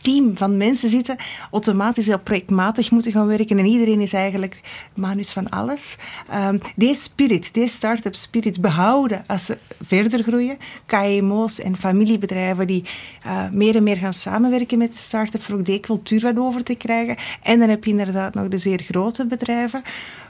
team 0.07 0.37
van 0.37 0.57
mensen 0.57 0.89
zitten, 0.89 1.17
automatisch 1.51 2.05
heel 2.05 2.19
projectmatig 2.19 2.91
moeten 2.91 3.11
gaan 3.11 3.27
werken. 3.27 3.59
En 3.59 3.65
iedereen 3.65 3.99
is 3.99 4.13
eigenlijk 4.13 4.61
manus 4.95 5.31
van 5.31 5.49
alles. 5.49 5.97
Um, 6.33 6.59
deze 6.75 7.01
spirit, 7.01 7.53
deze 7.53 7.73
start-up 7.73 8.15
spirit 8.15 8.61
behouden 8.61 9.23
als 9.25 9.45
ze 9.45 9.57
verder 9.81 10.23
groeien. 10.23 10.57
KMO's 10.85 11.59
en 11.59 11.77
familiebedrijven 11.77 12.67
die 12.67 12.83
uh, 13.25 13.49
meer 13.49 13.75
en 13.75 13.83
meer 13.83 13.97
gaan 13.97 14.13
samenwerken 14.13 14.77
met 14.77 14.91
de 14.91 14.97
start-up 14.97 15.41
voor 15.41 15.57
ook 15.57 15.65
die 15.65 15.79
cultuur 15.79 16.21
wat 16.21 16.37
over 16.37 16.63
te 16.63 16.75
krijgen. 16.75 17.15
En 17.41 17.59
dan 17.59 17.69
heb 17.69 17.83
je 17.83 17.89
inderdaad 17.89 18.33
nog 18.33 18.47
de 18.47 18.57
zeer 18.57 18.81
grote 18.81 19.25
bedrijven 19.25 19.81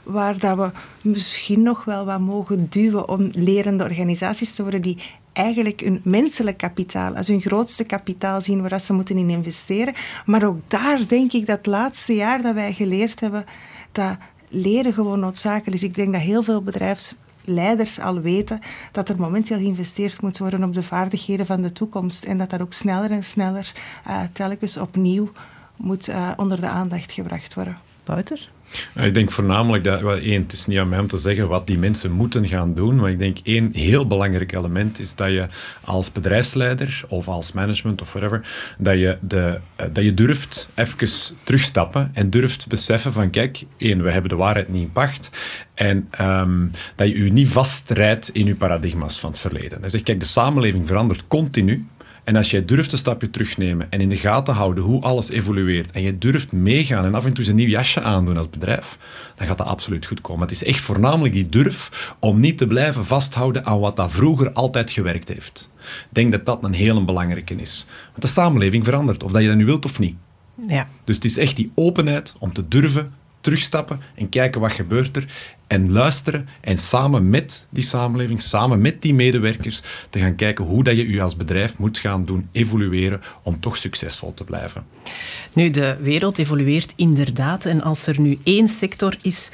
waar 0.02 0.38
dat 0.38 0.56
we 0.56 0.70
misschien 1.00 1.62
nog 1.62 1.84
wel 1.84 2.04
wat 2.04 2.20
mogen 2.20 2.66
duwen 2.70 3.08
om 3.08 3.30
lerende 3.32 3.84
organisaties 3.84 4.54
te 4.54 4.62
worden 4.62 4.82
die 4.82 4.98
eigenlijk 5.38 5.80
hun 5.80 6.00
menselijk 6.04 6.56
kapitaal 6.56 7.16
als 7.16 7.28
hun 7.28 7.40
grootste 7.40 7.84
kapitaal 7.84 8.40
zien 8.40 8.68
waar 8.68 8.80
ze 8.80 8.92
moeten 8.92 9.18
in 9.18 9.30
investeren. 9.30 9.94
Maar 10.26 10.46
ook 10.46 10.58
daar 10.66 11.08
denk 11.08 11.32
ik 11.32 11.46
dat 11.46 11.56
het 11.56 11.66
laatste 11.66 12.14
jaar 12.14 12.42
dat 12.42 12.54
wij 12.54 12.72
geleerd 12.72 13.20
hebben 13.20 13.44
dat 13.92 14.16
leren 14.48 14.92
gewoon 14.92 15.20
noodzakelijk 15.20 15.76
is. 15.76 15.82
Ik 15.82 15.94
denk 15.94 16.12
dat 16.12 16.22
heel 16.22 16.42
veel 16.42 16.62
bedrijfsleiders 16.62 18.00
al 18.00 18.20
weten 18.20 18.60
dat 18.92 19.08
er 19.08 19.16
momenteel 19.16 19.56
geïnvesteerd 19.56 20.22
moet 20.22 20.38
worden 20.38 20.64
op 20.64 20.74
de 20.74 20.82
vaardigheden 20.82 21.46
van 21.46 21.62
de 21.62 21.72
toekomst 21.72 22.24
en 22.24 22.38
dat 22.38 22.50
dat 22.50 22.60
ook 22.60 22.72
sneller 22.72 23.10
en 23.10 23.24
sneller 23.24 23.72
uh, 24.06 24.20
telkens 24.32 24.76
opnieuw 24.76 25.30
moet 25.76 26.08
uh, 26.08 26.30
onder 26.36 26.60
de 26.60 26.68
aandacht 26.68 27.12
gebracht 27.12 27.54
worden. 27.54 27.78
Wouter? 28.04 28.50
Ik 28.94 29.14
denk 29.14 29.30
voornamelijk 29.30 29.84
dat, 29.84 30.18
één, 30.18 30.42
het 30.42 30.52
is 30.52 30.66
niet 30.66 30.78
aan 30.78 30.88
mij 30.88 30.98
om 30.98 31.06
te 31.06 31.18
zeggen 31.18 31.48
wat 31.48 31.66
die 31.66 31.78
mensen 31.78 32.10
moeten 32.10 32.48
gaan 32.48 32.74
doen, 32.74 32.96
maar 32.96 33.10
ik 33.10 33.18
denk 33.18 33.38
één 33.42 33.70
heel 33.72 34.06
belangrijk 34.06 34.52
element 34.52 34.98
is 34.98 35.14
dat 35.14 35.30
je 35.30 35.46
als 35.80 36.12
bedrijfsleider 36.12 37.02
of 37.08 37.28
als 37.28 37.52
management 37.52 38.02
of 38.02 38.12
whatever, 38.12 38.48
dat 38.78 38.98
je, 38.98 39.18
de, 39.20 39.58
uh, 39.80 39.86
dat 39.92 40.04
je 40.04 40.14
durft 40.14 40.68
even 40.74 41.08
terugstappen 41.42 42.10
en 42.14 42.30
durft 42.30 42.66
beseffen 42.66 43.12
van 43.12 43.30
kijk, 43.30 43.64
één, 43.76 44.02
we 44.02 44.10
hebben 44.10 44.30
de 44.30 44.36
waarheid 44.36 44.68
niet 44.68 44.82
in 44.82 44.92
pacht 44.92 45.30
en 45.74 46.10
um, 46.20 46.70
dat 46.94 47.08
je 47.08 47.24
je 47.24 47.32
niet 47.32 47.48
vastrijdt 47.48 48.28
in 48.28 48.46
je 48.46 48.54
paradigma's 48.54 49.20
van 49.20 49.30
het 49.30 49.38
verleden. 49.38 49.80
Dan 49.80 49.90
zeg 49.90 50.02
kijk, 50.02 50.20
de 50.20 50.26
samenleving 50.26 50.86
verandert 50.86 51.24
continu 51.28 51.86
en 52.28 52.36
als 52.36 52.50
jij 52.50 52.64
durft 52.64 52.92
een 52.92 52.98
stapje 52.98 53.30
terugnemen 53.30 53.86
en 53.90 54.00
in 54.00 54.08
de 54.08 54.16
gaten 54.16 54.54
houden 54.54 54.84
hoe 54.84 55.02
alles 55.02 55.30
evolueert 55.30 55.90
en 55.90 56.02
je 56.02 56.18
durft 56.18 56.52
meegaan 56.52 57.04
en 57.04 57.14
af 57.14 57.24
en 57.24 57.28
toe 57.32 57.38
eens 57.38 57.48
een 57.48 57.54
nieuw 57.54 57.68
jasje 57.68 58.00
aandoen 58.00 58.36
als 58.36 58.50
bedrijf, 58.50 58.98
dan 59.36 59.46
gaat 59.46 59.58
dat 59.58 59.66
absoluut 59.66 60.06
goed 60.06 60.20
komen. 60.20 60.40
Het 60.40 60.50
is 60.50 60.64
echt 60.64 60.80
voornamelijk 60.80 61.34
die 61.34 61.48
durf 61.48 62.14
om 62.18 62.40
niet 62.40 62.58
te 62.58 62.66
blijven 62.66 63.04
vasthouden 63.04 63.64
aan 63.64 63.80
wat 63.80 63.96
dat 63.96 64.12
vroeger 64.12 64.52
altijd 64.52 64.90
gewerkt 64.90 65.28
heeft. 65.28 65.70
Ik 65.80 66.06
denk 66.08 66.32
dat 66.32 66.46
dat 66.46 66.64
een 66.64 66.72
heel 66.72 67.04
belangrijke 67.04 67.54
is. 67.54 67.86
Want 68.10 68.22
de 68.22 68.28
samenleving 68.28 68.84
verandert, 68.84 69.22
of 69.22 69.32
dat 69.32 69.42
je 69.42 69.48
dat 69.48 69.56
nu 69.56 69.64
wilt 69.64 69.84
of 69.84 69.98
niet. 69.98 70.16
Ja. 70.68 70.88
Dus 71.04 71.16
het 71.16 71.24
is 71.24 71.38
echt 71.38 71.56
die 71.56 71.72
openheid 71.74 72.34
om 72.38 72.52
te 72.52 72.68
durven 72.68 73.12
terugstappen 73.40 74.00
en 74.14 74.28
kijken 74.28 74.60
wat 74.60 74.72
gebeurt 74.72 75.16
er 75.16 75.24
en 75.68 75.92
luisteren 75.92 76.48
en 76.60 76.78
samen 76.78 77.30
met 77.30 77.66
die 77.70 77.84
samenleving, 77.84 78.42
samen 78.42 78.80
met 78.80 79.02
die 79.02 79.14
medewerkers, 79.14 79.82
te 80.10 80.18
gaan 80.18 80.34
kijken 80.34 80.64
hoe 80.64 80.84
dat 80.84 80.96
je 80.96 81.08
je 81.08 81.22
als 81.22 81.36
bedrijf 81.36 81.78
moet 81.78 81.98
gaan 81.98 82.24
doen 82.24 82.48
evolueren 82.52 83.20
om 83.42 83.60
toch 83.60 83.76
succesvol 83.76 84.34
te 84.34 84.44
blijven. 84.44 84.84
Nu, 85.52 85.70
de 85.70 85.96
wereld 86.00 86.38
evolueert 86.38 86.92
inderdaad 86.96 87.64
en 87.64 87.82
als 87.82 88.06
er 88.06 88.20
nu 88.20 88.38
één 88.44 88.68
sector 88.68 89.16
is 89.22 89.50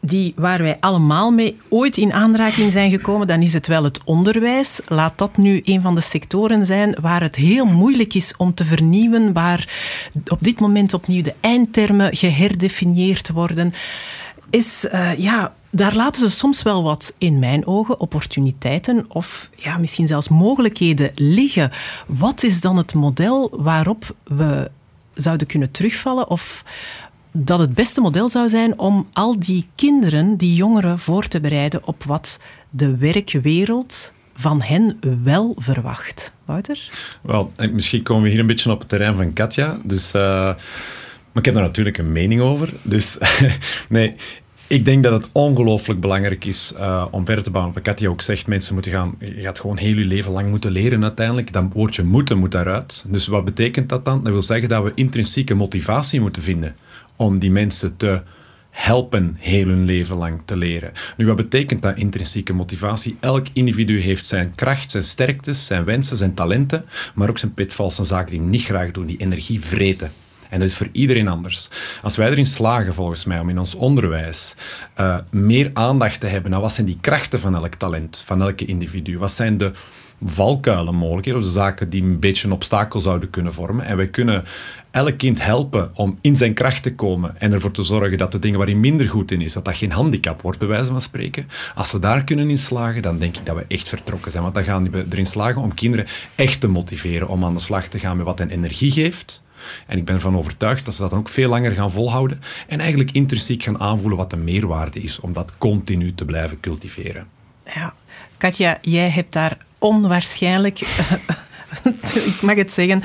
die, 0.00 0.32
waar 0.36 0.62
wij 0.62 0.76
allemaal 0.80 1.30
mee 1.30 1.56
ooit 1.68 1.96
in 1.96 2.12
aanraking 2.12 2.72
zijn 2.72 2.90
gekomen, 2.90 3.26
dan 3.26 3.42
is 3.42 3.52
het 3.52 3.66
wel 3.66 3.84
het 3.84 4.00
onderwijs. 4.04 4.80
Laat 4.88 5.18
dat 5.18 5.36
nu 5.36 5.60
een 5.64 5.82
van 5.82 5.94
de 5.94 6.00
sectoren 6.00 6.66
zijn 6.66 6.96
waar 7.00 7.22
het 7.22 7.36
heel 7.36 7.64
moeilijk 7.64 8.14
is 8.14 8.34
om 8.36 8.54
te 8.54 8.64
vernieuwen, 8.64 9.32
waar 9.32 9.68
op 10.28 10.42
dit 10.42 10.60
moment 10.60 10.94
opnieuw 10.94 11.22
de 11.22 11.34
eindtermen 11.40 12.16
geherdefinieerd 12.16 13.30
worden 13.30 13.72
is, 14.50 14.88
uh, 14.92 15.18
ja, 15.18 15.54
daar 15.70 15.94
laten 15.94 16.20
ze 16.20 16.36
soms 16.36 16.62
wel 16.62 16.82
wat, 16.82 17.14
in 17.18 17.38
mijn 17.38 17.66
ogen, 17.66 18.00
opportuniteiten 18.00 19.04
of 19.08 19.50
ja, 19.56 19.78
misschien 19.78 20.06
zelfs 20.06 20.28
mogelijkheden 20.28 21.10
liggen. 21.14 21.70
Wat 22.06 22.42
is 22.42 22.60
dan 22.60 22.76
het 22.76 22.94
model 22.94 23.50
waarop 23.52 24.16
we 24.24 24.70
zouden 25.14 25.46
kunnen 25.46 25.70
terugvallen 25.70 26.28
of 26.28 26.64
dat 27.32 27.58
het 27.58 27.74
beste 27.74 28.00
model 28.00 28.28
zou 28.28 28.48
zijn 28.48 28.78
om 28.78 29.08
al 29.12 29.38
die 29.38 29.66
kinderen, 29.74 30.36
die 30.36 30.54
jongeren, 30.54 30.98
voor 30.98 31.28
te 31.28 31.40
bereiden 31.40 31.86
op 31.86 32.04
wat 32.04 32.40
de 32.70 32.96
werkwereld 32.96 34.12
van 34.34 34.62
hen 34.62 34.98
wel 35.22 35.56
verwacht. 35.58 36.32
Wouter? 36.44 36.88
Wel, 37.22 37.52
misschien 37.72 38.02
komen 38.02 38.22
we 38.22 38.28
hier 38.28 38.38
een 38.38 38.46
beetje 38.46 38.70
op 38.70 38.78
het 38.78 38.88
terrein 38.88 39.14
van 39.14 39.32
Katja. 39.32 39.78
Dus, 39.84 40.14
uh, 40.14 40.54
maar 41.36 41.44
ik 41.44 41.50
heb 41.54 41.60
daar 41.60 41.70
natuurlijk 41.70 41.98
een 41.98 42.12
mening 42.12 42.40
over. 42.40 42.72
Dus 42.82 43.18
nee, 43.88 44.14
ik 44.66 44.84
denk 44.84 45.02
dat 45.02 45.12
het 45.12 45.28
ongelooflijk 45.32 46.00
belangrijk 46.00 46.44
is 46.44 46.72
uh, 46.76 47.06
om 47.10 47.26
verder 47.26 47.44
te 47.44 47.50
bouwen. 47.50 47.74
Wat 47.74 47.82
Katja 47.82 48.08
ook 48.08 48.22
zegt, 48.22 48.46
mensen 48.46 48.74
moeten 48.74 48.92
gaan... 48.92 49.14
Je 49.18 49.40
gaat 49.40 49.60
gewoon 49.60 49.76
heel 49.76 49.96
je 49.96 50.04
leven 50.04 50.32
lang 50.32 50.48
moeten 50.48 50.70
leren 50.70 51.02
uiteindelijk. 51.02 51.52
Dat 51.52 51.64
woordje 51.72 52.02
moeten 52.02 52.38
moet 52.38 52.52
daaruit. 52.52 53.04
Dus 53.08 53.26
wat 53.26 53.44
betekent 53.44 53.88
dat 53.88 54.04
dan? 54.04 54.24
Dat 54.24 54.32
wil 54.32 54.42
zeggen 54.42 54.68
dat 54.68 54.82
we 54.82 54.92
intrinsieke 54.94 55.54
motivatie 55.54 56.20
moeten 56.20 56.42
vinden 56.42 56.76
om 57.16 57.38
die 57.38 57.50
mensen 57.50 57.96
te 57.96 58.22
helpen 58.70 59.36
heel 59.38 59.66
hun 59.66 59.84
leven 59.84 60.16
lang 60.16 60.42
te 60.44 60.56
leren. 60.56 60.92
Nu, 61.16 61.26
wat 61.26 61.36
betekent 61.36 61.82
dat 61.82 61.98
intrinsieke 61.98 62.52
motivatie? 62.52 63.16
Elk 63.20 63.46
individu 63.52 64.00
heeft 64.00 64.26
zijn 64.26 64.52
kracht, 64.54 64.90
zijn 64.90 65.02
sterktes, 65.02 65.66
zijn 65.66 65.84
wensen, 65.84 66.16
zijn 66.16 66.34
talenten, 66.34 66.84
maar 67.14 67.28
ook 67.28 67.38
zijn 67.38 67.54
pitfalls, 67.54 67.94
zijn 67.94 68.06
zaken 68.06 68.30
die 68.30 68.40
niet 68.40 68.64
graag 68.64 68.90
doen, 68.90 69.06
die 69.06 69.20
energie 69.20 69.60
vreten. 69.60 70.10
En 70.50 70.58
dat 70.58 70.68
is 70.68 70.76
voor 70.76 70.88
iedereen 70.92 71.28
anders. 71.28 71.68
Als 72.02 72.16
wij 72.16 72.30
erin 72.30 72.46
slagen, 72.46 72.94
volgens 72.94 73.24
mij, 73.24 73.40
om 73.40 73.48
in 73.48 73.58
ons 73.58 73.74
onderwijs 73.74 74.54
uh, 75.00 75.16
meer 75.30 75.70
aandacht 75.72 76.20
te 76.20 76.26
hebben 76.26 76.50
naar 76.50 76.60
wat 76.60 76.72
zijn 76.72 76.86
die 76.86 76.98
krachten 77.00 77.40
van 77.40 77.54
elk 77.54 77.74
talent, 77.74 78.22
van 78.24 78.42
elke 78.42 78.64
individu, 78.64 79.18
wat 79.18 79.32
zijn 79.32 79.58
de 79.58 79.72
valkuilen 80.24 80.94
mogelijkheden, 80.94 81.40
of 81.40 81.46
de 81.46 81.52
zaken 81.52 81.90
die 81.90 82.02
een 82.02 82.20
beetje 82.20 82.46
een 82.46 82.52
obstakel 82.52 83.00
zouden 83.00 83.30
kunnen 83.30 83.52
vormen. 83.52 83.84
En 83.84 83.96
wij 83.96 84.08
kunnen 84.08 84.44
elk 84.90 85.18
kind 85.18 85.42
helpen 85.42 85.90
om 85.94 86.18
in 86.20 86.36
zijn 86.36 86.54
kracht 86.54 86.82
te 86.82 86.94
komen 86.94 87.40
en 87.40 87.52
ervoor 87.52 87.70
te 87.70 87.82
zorgen 87.82 88.18
dat 88.18 88.32
de 88.32 88.38
dingen 88.38 88.58
waar 88.58 88.66
hij 88.66 88.76
minder 88.76 89.08
goed 89.08 89.30
in 89.30 89.40
is, 89.40 89.52
dat 89.52 89.64
dat 89.64 89.76
geen 89.76 89.92
handicap 89.92 90.42
wordt, 90.42 90.58
bij 90.58 90.68
wijze 90.68 90.90
van 90.90 91.00
spreken. 91.00 91.48
Als 91.74 91.92
we 91.92 91.98
daar 91.98 92.24
kunnen 92.24 92.50
in 92.50 92.58
slagen, 92.58 93.02
dan 93.02 93.18
denk 93.18 93.36
ik 93.36 93.46
dat 93.46 93.56
we 93.56 93.64
echt 93.68 93.88
vertrokken 93.88 94.30
zijn. 94.30 94.42
Want 94.42 94.54
dan 94.54 94.64
gaan 94.64 94.90
we 94.90 95.04
erin 95.10 95.26
slagen 95.26 95.62
om 95.62 95.74
kinderen 95.74 96.06
echt 96.34 96.60
te 96.60 96.68
motiveren 96.68 97.28
om 97.28 97.44
aan 97.44 97.54
de 97.54 97.60
slag 97.60 97.88
te 97.88 97.98
gaan 97.98 98.16
met 98.16 98.26
wat 98.26 98.38
hen 98.38 98.50
energie 98.50 98.90
geeft 98.90 99.44
en 99.86 99.98
ik 99.98 100.04
ben 100.04 100.14
ervan 100.14 100.36
overtuigd 100.36 100.84
dat 100.84 100.94
ze 100.94 101.00
dat 101.00 101.10
dan 101.10 101.18
ook 101.18 101.28
veel 101.28 101.48
langer 101.48 101.72
gaan 101.72 101.90
volhouden 101.90 102.40
en 102.66 102.80
eigenlijk 102.80 103.10
intrinsiek 103.10 103.62
gaan 103.62 103.80
aanvoelen 103.80 104.18
wat 104.18 104.30
de 104.30 104.36
meerwaarde 104.36 105.00
is 105.00 105.20
om 105.20 105.32
dat 105.32 105.52
continu 105.58 106.14
te 106.14 106.24
blijven 106.24 106.60
cultiveren. 106.60 107.26
Ja, 107.74 107.94
Katja, 108.38 108.78
jij 108.80 109.10
hebt 109.10 109.32
daar 109.32 109.56
onwaarschijnlijk, 109.78 110.80
ik 112.30 112.38
mag 112.42 112.56
het 112.56 112.72
zeggen, 112.72 113.02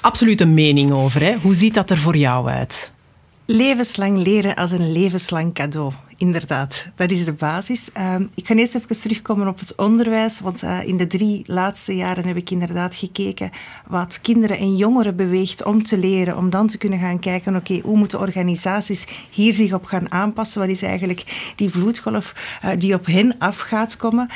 absoluut 0.00 0.40
een 0.40 0.54
mening 0.54 0.92
over. 0.92 1.22
Hè? 1.22 1.34
Hoe 1.34 1.54
ziet 1.54 1.74
dat 1.74 1.90
er 1.90 1.98
voor 1.98 2.16
jou 2.16 2.48
uit? 2.48 2.92
Levenslang 3.46 4.18
leren 4.18 4.54
als 4.54 4.70
een 4.70 4.92
levenslang 4.92 5.54
cadeau. 5.54 5.92
Inderdaad, 6.22 6.86
dat 6.94 7.10
is 7.10 7.24
de 7.24 7.32
basis. 7.32 7.90
Uh, 7.98 8.14
ik 8.34 8.46
ga 8.46 8.54
eerst 8.54 8.74
even 8.74 9.00
terugkomen 9.00 9.48
op 9.48 9.58
het 9.58 9.74
onderwijs, 9.76 10.40
want 10.40 10.62
uh, 10.62 10.86
in 10.86 10.96
de 10.96 11.06
drie 11.06 11.42
laatste 11.46 11.96
jaren 11.96 12.26
heb 12.26 12.36
ik 12.36 12.50
inderdaad 12.50 12.94
gekeken 12.94 13.50
wat 13.86 14.20
kinderen 14.20 14.58
en 14.58 14.76
jongeren 14.76 15.16
beweegt 15.16 15.64
om 15.64 15.82
te 15.82 15.98
leren, 15.98 16.36
om 16.36 16.50
dan 16.50 16.66
te 16.66 16.78
kunnen 16.78 16.98
gaan 16.98 17.18
kijken, 17.18 17.56
oké, 17.56 17.80
hoe 17.82 17.96
moeten 17.96 18.20
organisaties 18.20 19.06
hier 19.30 19.54
zich 19.54 19.72
op 19.72 19.84
gaan 19.84 20.12
aanpassen? 20.12 20.60
Wat 20.60 20.70
is 20.70 20.82
eigenlijk 20.82 21.52
die 21.56 21.70
vloedgolf 21.70 22.34
uh, 22.64 22.70
die 22.78 22.94
op 22.94 23.06
hen 23.06 23.38
af 23.38 23.58
gaat 23.58 23.96
komen? 23.96 24.30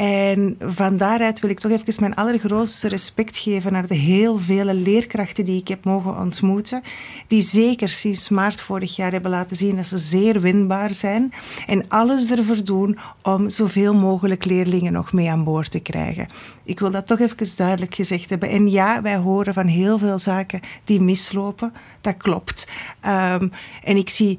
En 0.00 0.56
van 0.58 0.96
daaruit 0.96 1.40
wil 1.40 1.50
ik 1.50 1.60
toch 1.60 1.70
even 1.70 1.94
mijn 2.00 2.14
allergrootste 2.14 2.88
respect 2.88 3.38
geven 3.38 3.72
naar 3.72 3.86
de 3.86 3.94
heel 3.94 4.38
vele 4.38 4.74
leerkrachten 4.74 5.44
die 5.44 5.60
ik 5.60 5.68
heb 5.68 5.84
mogen 5.84 6.16
ontmoeten, 6.16 6.82
die 7.26 7.42
zeker 7.42 7.88
sinds 7.88 8.28
maart 8.28 8.60
vorig 8.60 8.96
jaar 8.96 9.12
hebben 9.12 9.30
laten 9.30 9.56
zien 9.56 9.76
dat 9.76 9.86
ze 9.86 9.98
zeer 9.98 10.40
winbaar 10.40 10.94
zijn 10.94 11.32
en 11.66 11.88
alles 11.88 12.30
ervoor 12.30 12.64
doen 12.64 12.98
om 13.22 13.48
zoveel 13.48 13.94
mogelijk 13.94 14.44
leerlingen 14.44 14.92
nog 14.92 15.12
mee 15.12 15.30
aan 15.30 15.44
boord 15.44 15.70
te 15.70 15.80
krijgen. 15.80 16.28
Ik 16.64 16.80
wil 16.80 16.90
dat 16.90 17.06
toch 17.06 17.20
even 17.20 17.56
duidelijk 17.56 17.94
gezegd 17.94 18.30
hebben. 18.30 18.48
En 18.48 18.70
ja, 18.70 19.02
wij 19.02 19.16
horen 19.16 19.54
van 19.54 19.66
heel 19.66 19.98
veel 19.98 20.18
zaken 20.18 20.60
die 20.84 21.00
mislopen. 21.00 21.72
Dat 22.00 22.16
klopt. 22.16 22.68
Ehm, 23.00 23.48
en 23.84 23.96
ik 23.96 24.10
zie 24.10 24.38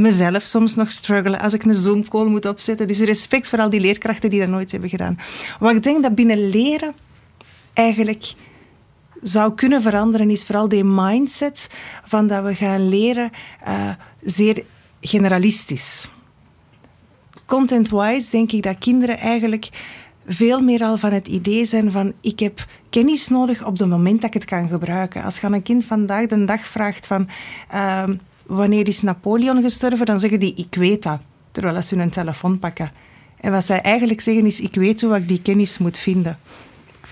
mezelf 0.00 0.42
soms 0.42 0.74
nog 0.74 0.90
struggelen 0.90 1.40
als 1.40 1.54
ik 1.54 1.64
een 1.64 1.74
Zoom-call 1.74 2.26
moet 2.26 2.46
opzetten. 2.46 2.86
Dus 2.86 3.00
respect 3.00 3.48
voor 3.48 3.58
al 3.58 3.70
die 3.70 3.80
leerkrachten 3.80 4.30
die 4.30 4.40
dat 4.40 4.48
nooit 4.48 4.70
hebben 4.72 4.90
gedaan. 4.90 5.18
Wat 5.58 5.74
ik 5.74 5.82
denk 5.82 6.02
dat 6.02 6.14
binnen 6.14 6.48
leren 6.48 6.94
eigenlijk 7.72 8.34
zou 9.22 9.54
kunnen 9.54 9.82
veranderen, 9.82 10.30
is 10.30 10.44
vooral 10.44 10.68
die 10.68 10.84
mindset 10.84 11.70
van 12.04 12.26
dat 12.26 12.44
we 12.44 12.54
gaan 12.54 12.88
leren 12.88 13.30
uh, 13.68 13.90
zeer 14.22 14.62
generalistisch. 15.00 16.10
Content-wise 17.46 18.30
denk 18.30 18.52
ik 18.52 18.62
dat 18.62 18.78
kinderen 18.78 19.18
eigenlijk 19.18 19.68
veel 20.26 20.60
meer 20.60 20.82
al 20.82 20.98
van 20.98 21.12
het 21.12 21.28
idee 21.28 21.64
zijn 21.64 21.90
van 21.90 22.12
ik 22.20 22.38
heb 22.38 22.66
kennis 22.90 23.28
nodig 23.28 23.64
op 23.64 23.78
het 23.78 23.88
moment 23.88 24.20
dat 24.20 24.34
ik 24.34 24.34
het 24.34 24.44
kan 24.44 24.68
gebruiken. 24.68 25.22
Als 25.22 25.40
je 25.40 25.46
aan 25.46 25.52
een 25.52 25.62
kind 25.62 25.84
vandaag 25.84 26.26
de 26.26 26.44
dag 26.44 26.66
vraagt 26.66 27.06
van 27.06 27.28
uh, 27.74 28.02
wanneer 28.50 28.88
is 28.88 29.02
Napoleon 29.02 29.62
gestorven, 29.62 30.06
dan 30.06 30.20
zeggen 30.20 30.40
die 30.40 30.54
ik 30.54 30.74
weet 30.74 31.02
dat. 31.02 31.20
Terwijl 31.50 31.82
ze 31.82 31.96
hun 31.96 32.10
telefoon 32.10 32.58
pakken. 32.58 32.92
En 33.40 33.52
wat 33.52 33.64
zij 33.64 33.80
eigenlijk 33.80 34.20
zeggen 34.20 34.46
is 34.46 34.60
ik 34.60 34.74
weet 34.74 35.00
hoe 35.00 35.16
ik 35.16 35.28
die 35.28 35.42
kennis 35.42 35.78
moet 35.78 35.98
vinden 35.98 36.38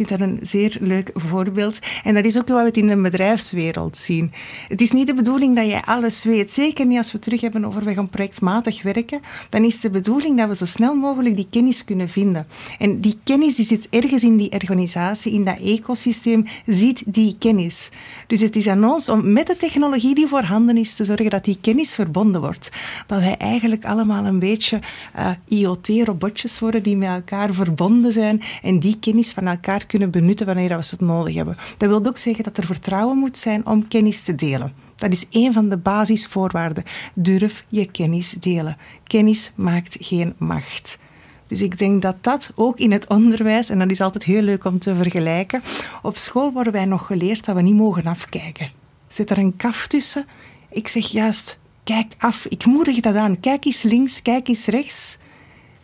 vind 0.06 0.20
dat 0.20 0.28
een 0.28 0.38
zeer 0.42 0.76
leuk 0.80 1.10
voorbeeld. 1.14 1.78
En 2.04 2.14
dat 2.14 2.24
is 2.24 2.38
ook 2.38 2.48
wat 2.48 2.60
we 2.60 2.64
het 2.66 2.76
in 2.76 2.86
de 2.86 3.00
bedrijfswereld 3.00 3.96
zien. 3.96 4.32
Het 4.68 4.80
is 4.80 4.92
niet 4.92 5.06
de 5.06 5.14
bedoeling 5.14 5.56
dat 5.56 5.66
je 5.66 5.84
alles 5.84 6.24
weet. 6.24 6.52
Zeker 6.52 6.86
niet 6.86 6.96
als 6.96 7.12
we 7.12 7.18
terug 7.18 7.40
hebben 7.40 7.64
over 7.64 7.84
we 7.84 7.94
gaan 7.94 8.08
projectmatig 8.08 8.82
werken. 8.82 9.20
Dan 9.48 9.64
is 9.64 9.80
de 9.80 9.90
bedoeling 9.90 10.38
dat 10.38 10.48
we 10.48 10.56
zo 10.56 10.64
snel 10.64 10.94
mogelijk 10.94 11.36
die 11.36 11.46
kennis 11.50 11.84
kunnen 11.84 12.08
vinden. 12.08 12.46
En 12.78 13.00
die 13.00 13.18
kennis 13.24 13.54
die 13.54 13.64
zit 13.64 13.88
ergens 13.90 14.24
in 14.24 14.36
die 14.36 14.52
organisatie, 14.52 15.32
in 15.32 15.44
dat 15.44 15.58
ecosysteem, 15.58 16.44
ziet 16.66 17.02
die 17.06 17.36
kennis. 17.38 17.90
Dus 18.26 18.40
het 18.40 18.56
is 18.56 18.66
aan 18.66 18.84
ons 18.84 19.08
om 19.08 19.32
met 19.32 19.46
de 19.46 19.56
technologie 19.56 20.14
die 20.14 20.26
voorhanden 20.26 20.76
is 20.76 20.94
te 20.94 21.04
zorgen 21.04 21.30
dat 21.30 21.44
die 21.44 21.58
kennis 21.60 21.94
verbonden 21.94 22.40
wordt. 22.40 22.72
Dat 23.06 23.20
wij 23.20 23.36
eigenlijk 23.36 23.84
allemaal 23.84 24.24
een 24.24 24.38
beetje 24.38 24.80
uh, 25.16 25.30
IoT-robotjes 25.48 26.60
worden 26.60 26.82
die 26.82 26.96
met 26.96 27.08
elkaar 27.08 27.52
verbonden 27.52 28.12
zijn 28.12 28.42
en 28.62 28.78
die 28.78 28.98
kennis 29.00 29.32
van 29.32 29.46
elkaar 29.46 29.86
kunnen 29.88 30.10
benutten 30.10 30.46
wanneer 30.46 30.68
we 30.68 30.74
het 30.74 31.00
nodig 31.00 31.34
hebben. 31.34 31.56
Dat 31.76 31.88
wil 31.88 32.06
ook 32.06 32.18
zeggen 32.18 32.44
dat 32.44 32.56
er 32.56 32.66
vertrouwen 32.66 33.18
moet 33.18 33.36
zijn 33.36 33.66
om 33.66 33.88
kennis 33.88 34.22
te 34.22 34.34
delen. 34.34 34.72
Dat 34.96 35.12
is 35.12 35.26
een 35.30 35.52
van 35.52 35.68
de 35.68 35.76
basisvoorwaarden. 35.76 36.84
Durf 37.14 37.64
je 37.68 37.90
kennis 37.90 38.30
delen. 38.30 38.76
Kennis 39.04 39.52
maakt 39.54 39.96
geen 40.00 40.34
macht. 40.36 40.98
Dus 41.46 41.62
ik 41.62 41.78
denk 41.78 42.02
dat 42.02 42.16
dat 42.20 42.52
ook 42.54 42.78
in 42.78 42.92
het 42.92 43.06
onderwijs, 43.06 43.70
en 43.70 43.78
dat 43.78 43.90
is 43.90 44.00
altijd 44.00 44.24
heel 44.24 44.42
leuk 44.42 44.64
om 44.64 44.78
te 44.78 44.96
vergelijken, 44.96 45.62
op 46.02 46.16
school 46.16 46.52
worden 46.52 46.72
wij 46.72 46.84
nog 46.84 47.06
geleerd 47.06 47.44
dat 47.44 47.56
we 47.56 47.62
niet 47.62 47.74
mogen 47.74 48.06
afkijken. 48.06 48.70
Zit 49.08 49.30
er 49.30 49.38
een 49.38 49.56
kaf 49.56 49.86
tussen? 49.86 50.26
Ik 50.70 50.88
zeg 50.88 51.06
juist, 51.06 51.58
kijk 51.84 52.14
af. 52.18 52.46
Ik 52.46 52.64
moedig 52.64 53.00
dat 53.00 53.14
aan. 53.14 53.40
Kijk 53.40 53.64
eens 53.64 53.82
links, 53.82 54.22
kijk 54.22 54.48
eens 54.48 54.66
rechts. 54.66 55.18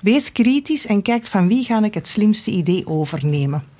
Wees 0.00 0.32
kritisch 0.32 0.86
en 0.86 1.02
kijk 1.02 1.24
van 1.24 1.48
wie 1.48 1.64
ga 1.64 1.82
ik 1.82 1.94
het 1.94 2.08
slimste 2.08 2.50
idee 2.50 2.86
overnemen 2.86 3.73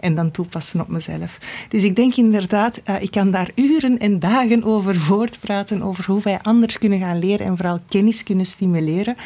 en 0.00 0.14
dan 0.14 0.30
toepassen 0.30 0.80
op 0.80 0.88
mezelf. 0.88 1.38
Dus 1.68 1.84
ik 1.84 1.96
denk 1.96 2.14
inderdaad, 2.14 2.80
uh, 2.84 3.02
ik 3.02 3.10
kan 3.10 3.30
daar 3.30 3.50
uren 3.54 3.98
en 3.98 4.18
dagen 4.18 4.64
over 4.64 4.96
voortpraten, 4.96 5.82
over 5.82 6.06
hoe 6.06 6.20
wij 6.22 6.38
anders 6.42 6.78
kunnen 6.78 6.98
gaan 6.98 7.18
leren 7.18 7.46
en 7.46 7.56
vooral 7.56 7.78
kennis 7.88 8.22
kunnen 8.22 8.46
stimuleren. 8.46 9.16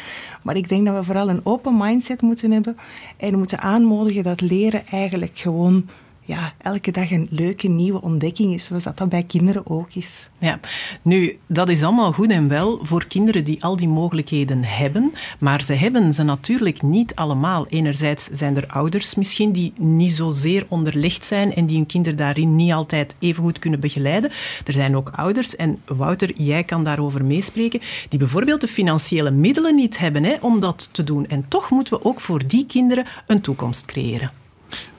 Maar 0.41 0.55
ik 0.55 0.69
denk 0.69 0.85
dat 0.85 0.95
we 0.95 1.03
vooral 1.03 1.29
een 1.29 1.45
open 1.45 1.77
mindset 1.77 2.21
moeten 2.21 2.51
hebben 2.51 2.77
en 3.17 3.37
moeten 3.37 3.59
aanmoedigen 3.59 4.23
dat 4.23 4.41
leren 4.41 4.87
eigenlijk 4.87 5.37
gewoon 5.37 5.85
ja, 6.25 6.53
elke 6.57 6.91
dag 6.91 7.11
een 7.11 7.27
leuke 7.29 7.67
nieuwe 7.67 8.01
ontdekking 8.01 8.53
is, 8.53 8.63
zoals 8.63 8.83
dat, 8.83 8.97
dat 8.97 9.09
bij 9.09 9.23
kinderen 9.23 9.69
ook 9.69 9.93
is. 9.93 10.29
Ja, 10.39 10.59
nu, 11.03 11.39
dat 11.47 11.69
is 11.69 11.83
allemaal 11.83 12.11
goed 12.11 12.31
en 12.31 12.47
wel 12.47 12.79
voor 12.81 13.07
kinderen 13.07 13.43
die 13.43 13.63
al 13.63 13.75
die 13.75 13.87
mogelijkheden 13.87 14.63
hebben, 14.63 15.13
maar 15.39 15.61
ze 15.61 15.73
hebben 15.73 16.13
ze 16.13 16.23
natuurlijk 16.23 16.81
niet 16.81 17.15
allemaal. 17.15 17.67
Enerzijds 17.67 18.25
zijn 18.31 18.55
er 18.55 18.67
ouders 18.67 19.15
misschien 19.15 19.51
die 19.51 19.73
niet 19.77 20.11
zozeer 20.11 20.65
onderlegd 20.69 21.25
zijn 21.25 21.55
en 21.55 21.65
die 21.65 21.77
hun 21.77 21.85
kinderen 21.85 22.17
daarin 22.17 22.55
niet 22.55 22.71
altijd 22.71 23.15
even 23.19 23.43
goed 23.43 23.59
kunnen 23.59 23.79
begeleiden. 23.79 24.31
Er 24.65 24.73
zijn 24.73 24.95
ook 24.95 25.09
ouders, 25.15 25.55
en 25.55 25.77
Wouter, 25.85 26.33
jij 26.35 26.63
kan 26.63 26.83
daarover 26.83 27.25
meespreken, 27.25 27.81
die 28.09 28.19
bijvoorbeeld 28.19 28.61
de 28.61 28.67
financiële 28.67 29.31
middelen 29.31 29.75
niet 29.75 29.97
hebben 29.97 30.23
hè, 30.23 30.35
om 30.41 30.59
dat 30.59 30.89
te 30.91 31.03
doen. 31.03 31.25
En 31.25 31.47
toch 31.47 31.69
moeten 31.69 31.93
we 31.93 32.05
ook 32.05 32.19
voor 32.19 32.47
die 32.47 32.65
kinderen 32.65 33.05
een 33.27 33.41
toekomst 33.41 33.85
creëren. 33.85 34.42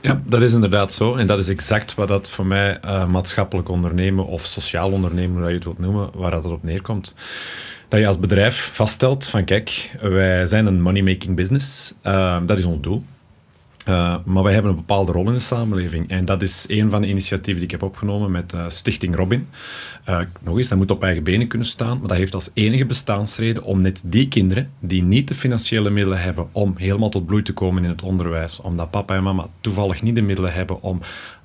Ja, 0.01 0.21
dat 0.25 0.43
is 0.43 0.53
inderdaad 0.53 0.93
zo. 0.93 1.15
En 1.15 1.27
dat 1.27 1.39
is 1.39 1.49
exact 1.49 1.95
wat 1.95 2.09
dat 2.09 2.31
voor 2.31 2.47
mij 2.47 2.79
uh, 2.85 3.07
maatschappelijk 3.07 3.69
ondernemen 3.69 4.27
of 4.27 4.45
sociaal 4.45 4.91
ondernemen, 4.91 5.41
hoe 5.41 5.49
je 5.49 5.55
het 5.55 5.65
wilt 5.65 5.79
noemen, 5.79 6.11
waar 6.15 6.31
dat 6.31 6.45
op 6.45 6.63
neerkomt. 6.63 7.15
Dat 7.89 8.01
je 8.01 8.07
als 8.07 8.19
bedrijf 8.19 8.71
vaststelt 8.73 9.25
van 9.25 9.45
kijk, 9.45 9.91
wij 10.01 10.47
zijn 10.47 10.67
een 10.67 10.83
money-making 10.83 11.37
business. 11.37 11.95
Uh, 12.07 12.37
dat 12.47 12.59
is 12.59 12.65
ons 12.65 12.81
doel. 12.81 13.05
Uh, 13.89 14.17
maar 14.25 14.43
wij 14.43 14.53
hebben 14.53 14.71
een 14.71 14.77
bepaalde 14.77 15.13
rol 15.13 15.27
in 15.27 15.35
de 15.35 15.41
samenleving. 15.41 16.09
En 16.09 16.25
dat 16.25 16.43
is 16.43 16.65
een 16.69 16.91
van 16.91 17.03
de 17.03 17.09
initiatieven 17.09 17.55
die 17.55 17.65
ik 17.65 17.71
heb 17.71 17.83
opgenomen 17.83 18.31
met 18.31 18.53
uh, 18.53 18.65
Stichting 18.69 19.17
Robin. 19.17 19.49
Uh, 20.09 20.21
nog 20.43 20.57
eens, 20.57 20.69
dat 20.69 20.79
moet 20.79 20.91
op 20.91 21.03
eigen 21.03 21.23
benen 21.23 21.47
kunnen 21.47 21.67
staan. 21.67 21.99
Maar 21.99 22.09
dat 22.09 22.17
heeft 22.17 22.35
als 22.35 22.51
enige 22.55 22.87
bestaansreden 22.87 23.63
om 23.63 23.81
net 23.81 24.03
die 24.05 24.29
kinderen 24.29 24.71
die 24.81 25.03
niet 25.03 25.29
de 25.29 25.35
financiële 25.35 25.91
middelen 25.91 26.21
hebben 26.21 26.49
om 26.53 26.75
helemaal 26.77 27.09
tot 27.09 27.27
bloei 27.27 27.43
te 27.43 27.53
komen 27.53 27.85
in 27.85 27.91
het 27.91 28.03
onderwijs, 28.03 28.61
omdat 28.61 28.91
papa 28.91 29.15
en 29.15 29.23
mama 29.23 29.47
toevallig 29.61 30.03
niet 30.03 30.15
de 30.15 30.23
middelen 30.23 30.53
hebben 30.53 30.83
om 30.83 31.01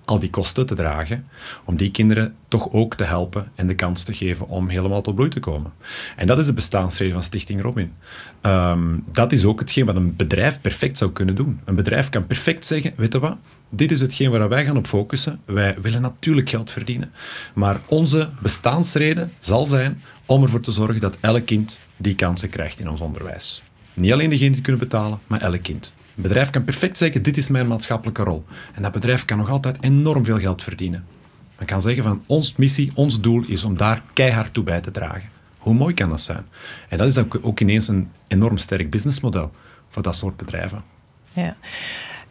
al 0.10 0.20
die 0.20 0.30
kosten 0.30 0.66
te 0.66 0.76
dragen, 0.76 1.28
om 1.66 1.78
die 1.78 1.92
kinderen 1.92 2.36
toch 2.48 2.72
ook 2.72 2.96
te 2.96 3.04
helpen 3.04 3.52
en 3.56 3.68
de 3.68 3.76
kans 3.76 4.04
te 4.04 4.14
geven 4.14 4.48
om 4.48 4.70
helemaal 4.70 5.02
tot 5.02 5.16
bloei 5.16 5.30
te 5.30 5.40
komen. 5.40 5.72
En 6.16 6.28
dat 6.28 6.40
is 6.40 6.46
de 6.46 6.54
bestaansreden 6.54 7.14
van 7.14 7.24
Stichting 7.24 7.62
Robin. 7.62 7.94
Ehm, 8.42 8.98
dat 9.12 9.32
is 9.32 9.46
ook 9.46 9.60
hetgeen 9.60 9.86
wat 9.86 9.96
een 9.96 10.16
bedrijf 10.16 10.62
perfect 10.62 10.98
zou 10.98 11.12
kunnen 11.12 11.36
doen. 11.36 11.60
Een 11.66 11.76
bedrijf 11.76 12.10
kan 12.10 12.28
perfect 12.28 12.66
zeggen, 12.66 12.94
weet 12.96 13.14
je 13.14 13.20
wat, 13.20 13.38
dit 13.70 13.92
is 13.92 14.02
hetgeen 14.02 14.32
waar 14.32 14.50
wij 14.50 14.66
gaan 14.66 14.78
op 14.78 14.88
focussen. 14.88 15.40
Wij 15.46 15.76
willen 15.82 16.02
natuurlijk 16.02 16.50
geld 16.50 16.72
verdienen, 16.72 17.12
maar 17.54 17.80
onze 17.88 18.30
bestaansreden 18.42 19.32
zal 19.40 19.66
zijn 19.66 20.02
om 20.26 20.44
ervoor 20.44 20.62
te 20.62 20.72
zorgen 20.72 21.00
dat 21.00 21.18
elk 21.20 21.46
kind 21.46 21.80
die 21.98 22.16
kansen 22.16 22.50
krijgt 22.50 22.80
in 22.80 22.90
ons 22.90 23.02
onderwijs. 23.02 23.62
Niet 23.94 24.12
alleen 24.12 24.30
degene 24.30 24.52
die 24.52 24.62
kunnen 24.62 24.82
betalen, 24.82 25.20
maar 25.28 25.42
elk 25.42 25.62
kind. 25.62 25.94
Een 26.20 26.28
bedrijf 26.28 26.50
kan 26.50 26.64
perfect 26.64 26.98
zeggen, 26.98 27.24
dit 27.24 27.38
is 27.38 27.48
mijn 27.48 27.68
maatschappelijke 27.68 28.24
rol. 28.24 28.46
En 28.74 28.82
dat 28.82 28.92
bedrijf 28.92 29.26
kan 29.26 29.38
nog 29.38 29.50
altijd 29.50 29.84
enorm 29.84 30.26
veel 30.26 30.40
geld 30.40 30.64
verdienen. 30.64 31.06
Men 31.58 31.68
kan 31.68 31.82
zeggen 31.82 32.04
van, 32.04 32.24
ons 32.26 32.56
missie, 32.56 32.92
ons 32.96 33.22
doel 33.22 33.44
is 33.48 33.64
om 33.64 33.78
daar 33.78 34.04
keihard 34.14 34.54
toe 34.54 34.64
bij 34.64 34.82
te 34.82 34.92
dragen. 34.92 35.30
Hoe 35.58 35.74
mooi 35.74 35.94
kan 35.94 36.10
dat 36.10 36.22
zijn? 36.22 36.46
En 36.90 36.98
dat 36.98 37.08
is 37.08 37.42
ook 37.42 37.60
ineens 37.60 37.88
een 37.88 38.10
enorm 38.28 38.58
sterk 38.58 38.90
businessmodel 38.90 39.52
voor 39.90 40.04
dat 40.04 40.16
soort 40.16 40.38
bedrijven. 40.38 40.84
Ja. 41.34 41.58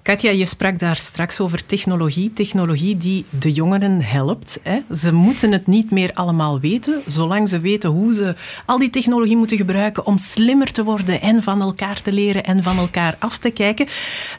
Katja, 0.09 0.31
je 0.31 0.47
sprak 0.47 0.79
daar 0.79 0.97
straks 0.97 1.41
over 1.41 1.67
technologie. 1.67 2.33
Technologie 2.33 2.97
die 2.97 3.25
de 3.31 3.53
jongeren 3.53 4.03
helpt. 4.03 4.61
Hè. 4.63 4.79
Ze 4.95 5.13
moeten 5.13 5.53
het 5.53 5.67
niet 5.67 5.91
meer 5.91 6.13
allemaal 6.15 6.61
weten, 6.61 7.03
zolang 7.07 7.49
ze 7.49 7.61
weten 7.61 7.91
hoe 7.91 8.15
ze 8.15 8.35
al 8.67 8.79
die 8.79 8.91
technologie 8.91 9.37
moeten 9.37 9.57
gebruiken 9.57 10.07
om 10.07 10.19
slimmer 10.19 10.73
te 10.73 10.85
worden 10.85 11.21
en 11.21 11.43
van 11.43 11.61
elkaar 11.61 12.03
te 12.03 12.13
leren 12.13 12.45
en 12.45 12.63
van 12.63 12.79
elkaar 12.79 13.17
af 13.19 13.39
te 13.39 13.51
kijken. 13.51 13.87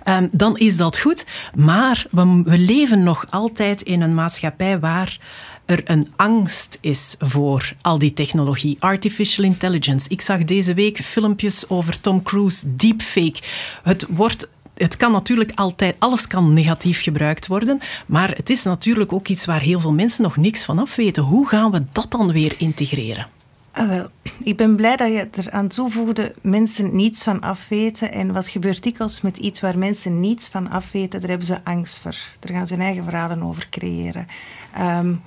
Um, 0.05 0.29
dan 0.31 0.57
is 0.57 0.77
dat 0.77 0.99
goed. 0.99 1.25
Maar 1.55 2.05
we, 2.11 2.41
we 2.45 2.59
leven 2.59 3.03
nog 3.03 3.25
altijd 3.29 3.81
in 3.81 4.01
een 4.01 4.13
maatschappij 4.13 4.79
waar 4.79 5.19
er 5.65 5.81
een 5.85 6.13
angst 6.15 6.77
is 6.81 7.15
voor 7.19 7.73
al 7.81 7.97
die 7.97 8.13
technologie. 8.13 8.75
Artificial 8.79 9.45
intelligence. 9.45 10.09
Ik 10.09 10.21
zag 10.21 10.43
deze 10.43 10.73
week 10.73 11.03
filmpjes 11.03 11.69
over 11.69 12.01
Tom 12.01 12.23
Cruise, 12.23 12.75
deepfake. 12.75 13.39
Het 13.83 14.05
wordt 14.09 14.47
het 14.79 14.97
kan 14.97 15.11
natuurlijk 15.11 15.51
altijd, 15.55 15.95
alles 15.99 16.27
kan 16.27 16.53
negatief 16.53 17.03
gebruikt 17.03 17.47
worden, 17.47 17.79
maar 18.05 18.35
het 18.35 18.49
is 18.49 18.63
natuurlijk 18.63 19.13
ook 19.13 19.27
iets 19.27 19.45
waar 19.45 19.61
heel 19.61 19.79
veel 19.79 19.93
mensen 19.93 20.23
nog 20.23 20.37
niks 20.37 20.65
van 20.65 20.79
af 20.79 20.95
weten. 20.95 21.23
Hoe 21.23 21.47
gaan 21.47 21.71
we 21.71 21.83
dat 21.91 22.11
dan 22.11 22.31
weer 22.31 22.55
integreren? 22.57 23.27
Ah, 23.71 23.87
wel. 23.87 24.07
Ik 24.43 24.57
ben 24.57 24.75
blij 24.75 24.95
dat 24.95 25.11
je 25.11 25.27
er 25.31 25.51
aan 25.51 25.67
toevoegde 25.67 26.33
mensen 26.41 26.95
niets 26.95 27.23
van 27.23 27.41
afweten. 27.41 28.11
En 28.11 28.33
wat 28.33 28.47
gebeurt 28.47 28.83
dikwijls 28.83 29.21
met 29.21 29.37
iets 29.37 29.59
waar 29.59 29.77
mensen 29.77 30.19
niets 30.19 30.47
van 30.47 30.69
afweten, 30.69 31.19
daar 31.19 31.29
hebben 31.29 31.47
ze 31.47 31.63
angst 31.63 31.99
voor. 31.99 32.15
Daar 32.39 32.55
gaan 32.55 32.67
ze 32.67 32.73
hun 32.73 32.83
eigen 32.83 33.03
verhalen 33.03 33.43
over 33.43 33.69
creëren. 33.69 34.27
Um, 34.79 35.21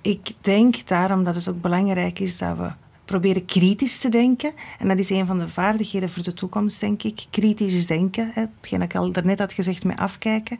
ik 0.00 0.32
denk 0.40 0.86
daarom 0.86 1.24
dat 1.24 1.34
het 1.34 1.48
ook 1.48 1.60
belangrijk 1.60 2.18
is 2.18 2.38
dat 2.38 2.56
we 2.56 2.70
proberen 3.12 3.44
kritisch 3.44 3.98
te 3.98 4.08
denken. 4.08 4.52
En 4.78 4.88
dat 4.88 4.98
is 4.98 5.10
een 5.10 5.26
van 5.26 5.38
de 5.38 5.48
vaardigheden 5.48 6.10
voor 6.10 6.22
de 6.22 6.34
toekomst, 6.34 6.80
denk 6.80 7.02
ik. 7.02 7.26
Kritisch 7.30 7.86
denken, 7.86 8.30
hè, 8.34 8.44
hetgeen 8.60 8.82
ik 8.82 8.94
al 8.94 9.12
daarnet 9.12 9.38
had 9.38 9.52
gezegd 9.52 9.84
met 9.84 9.98
afkijken. 9.98 10.58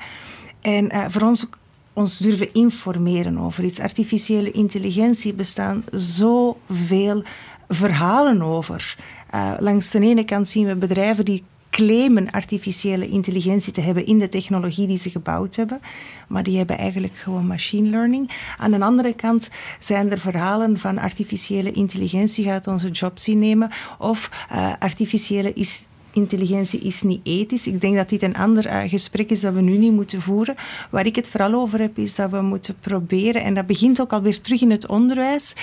En 0.61 0.95
uh, 0.95 1.05
voor 1.09 1.23
ons 1.23 1.49
ons 1.93 2.19
durven 2.19 2.55
informeren 2.55 3.39
over 3.39 3.65
iets. 3.65 3.81
Artificiële 3.81 4.51
intelligentie 4.51 5.35
bestaan 5.35 5.85
zoveel 5.93 7.23
verhalen 7.69 8.43
over. 8.43 8.97
Uh, 9.35 9.53
langs 9.59 9.91
de 9.91 10.01
ene 10.01 10.25
kant 10.25 10.49
zien 10.49 10.67
we 10.67 10.75
bedrijven 10.75 11.25
die 11.25 11.45
claimen 11.85 12.31
artificiële 12.31 13.09
intelligentie 13.09 13.73
te 13.73 13.81
hebben 13.81 14.07
in 14.07 14.19
de 14.19 14.29
technologie 14.29 14.87
die 14.87 14.99
ze 14.99 15.11
gebouwd 15.11 15.57
hebben. 15.57 15.81
Maar 16.29 16.43
die 16.43 16.57
hebben 16.57 16.79
eigenlijk 16.79 17.15
gewoon 17.15 17.47
machine 17.47 17.89
learning. 17.89 18.31
Aan 18.57 18.71
de 18.71 18.81
andere 18.81 19.15
kant 19.15 19.51
zijn 19.79 20.11
er 20.11 20.19
verhalen 20.19 20.79
van 20.79 20.99
artificiële 20.99 21.71
intelligentie 21.71 22.45
gaat 22.45 22.67
onze 22.67 22.91
jobs 22.91 23.29
innemen. 23.29 23.71
Of 23.99 24.31
uh, 24.53 24.73
artificiële 24.79 25.53
is 25.53 25.87
intelligentie 26.13 26.81
is 26.81 27.03
niet 27.03 27.21
ethisch. 27.23 27.67
Ik 27.67 27.81
denk 27.81 27.97
dat 27.97 28.09
dit 28.09 28.23
een 28.23 28.37
ander 28.37 28.67
uh, 28.67 28.81
gesprek 28.87 29.31
is 29.31 29.41
dat 29.41 29.55
we 29.55 29.61
nu 29.61 29.77
niet 29.77 29.93
moeten 29.93 30.23
voeren. 30.23 30.55
Waar 30.91 31.07
ik 31.07 31.17
het 31.17 31.29
vooral 31.29 31.55
over 31.55 31.81
heb, 31.81 31.99
is 31.99 32.15
dat 32.15 32.31
we 32.31 32.41
moeten 32.41 32.77
proberen, 32.81 33.43
en 33.43 33.55
dat 33.55 33.67
begint 33.67 34.01
ook 34.01 34.13
alweer 34.13 34.41
terug 34.41 34.61
in 34.61 34.71
het 34.71 34.87
onderwijs, 34.87 35.55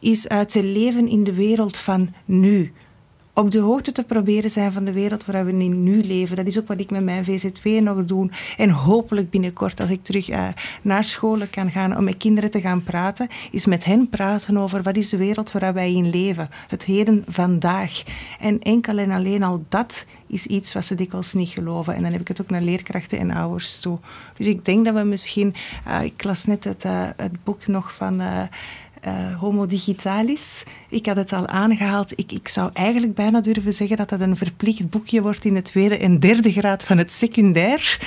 is 0.00 0.28
uit 0.28 0.48
te 0.48 0.64
leven 0.64 1.08
in 1.08 1.24
de 1.24 1.34
wereld 1.34 1.76
van 1.76 2.14
nu 2.24 2.72
op 3.38 3.50
de 3.50 3.58
hoogte 3.58 3.92
te 3.92 4.04
proberen 4.04 4.50
zijn 4.50 4.72
van 4.72 4.84
de 4.84 4.92
wereld 4.92 5.24
waar 5.24 5.44
we 5.44 5.52
nu 5.52 6.02
leven. 6.02 6.36
Dat 6.36 6.46
is 6.46 6.58
ook 6.58 6.68
wat 6.68 6.80
ik 6.80 6.90
met 6.90 7.04
mijn 7.04 7.24
VZW 7.24 7.68
nog 7.68 8.04
doe. 8.04 8.30
En 8.56 8.70
hopelijk 8.70 9.30
binnenkort, 9.30 9.80
als 9.80 9.90
ik 9.90 10.02
terug 10.02 10.30
uh, 10.30 10.48
naar 10.82 11.04
scholen 11.04 11.50
kan 11.50 11.70
gaan 11.70 11.96
om 11.96 12.04
met 12.04 12.16
kinderen 12.16 12.50
te 12.50 12.60
gaan 12.60 12.82
praten, 12.82 13.28
is 13.50 13.66
met 13.66 13.84
hen 13.84 14.08
praten 14.08 14.56
over 14.56 14.82
wat 14.82 14.96
is 14.96 15.08
de 15.08 15.16
wereld 15.16 15.52
waar 15.52 15.74
wij 15.74 15.92
in 15.92 16.10
leven. 16.10 16.48
Het 16.68 16.84
heden 16.84 17.24
vandaag. 17.28 18.02
En 18.40 18.60
enkel 18.62 18.98
en 18.98 19.10
alleen 19.10 19.42
al 19.42 19.64
dat 19.68 20.06
is 20.26 20.46
iets 20.46 20.72
wat 20.72 20.84
ze 20.84 20.94
dikwijls 20.94 21.32
niet 21.32 21.48
geloven. 21.48 21.94
En 21.94 22.02
dan 22.02 22.12
heb 22.12 22.20
ik 22.20 22.28
het 22.28 22.40
ook 22.40 22.50
naar 22.50 22.62
leerkrachten 22.62 23.18
en 23.18 23.30
ouders 23.30 23.80
toe. 23.80 23.98
Dus 24.36 24.46
ik 24.46 24.64
denk 24.64 24.84
dat 24.84 24.94
we 24.94 25.02
misschien... 25.02 25.54
Uh, 25.86 26.02
ik 26.02 26.24
las 26.24 26.44
net 26.44 26.64
het, 26.64 26.82
het 27.16 27.44
boek 27.44 27.66
nog 27.66 27.94
van 27.94 28.20
uh, 29.06 29.38
Homo 29.38 29.66
digitalis. 29.66 30.64
Ik 30.88 31.06
had 31.06 31.16
het 31.16 31.32
al 31.32 31.46
aangehaald. 31.46 32.12
Ik, 32.18 32.32
ik 32.32 32.48
zou 32.48 32.70
eigenlijk 32.72 33.14
bijna 33.14 33.40
durven 33.40 33.72
zeggen 33.72 33.96
dat 33.96 34.08
dat 34.08 34.20
een 34.20 34.36
verplicht 34.36 34.90
boekje 34.90 35.22
wordt 35.22 35.44
in 35.44 35.54
de 35.54 35.62
tweede 35.62 35.98
en 35.98 36.20
derde 36.20 36.52
graad 36.52 36.82
van 36.82 36.98
het 36.98 37.12
secundair. 37.12 37.98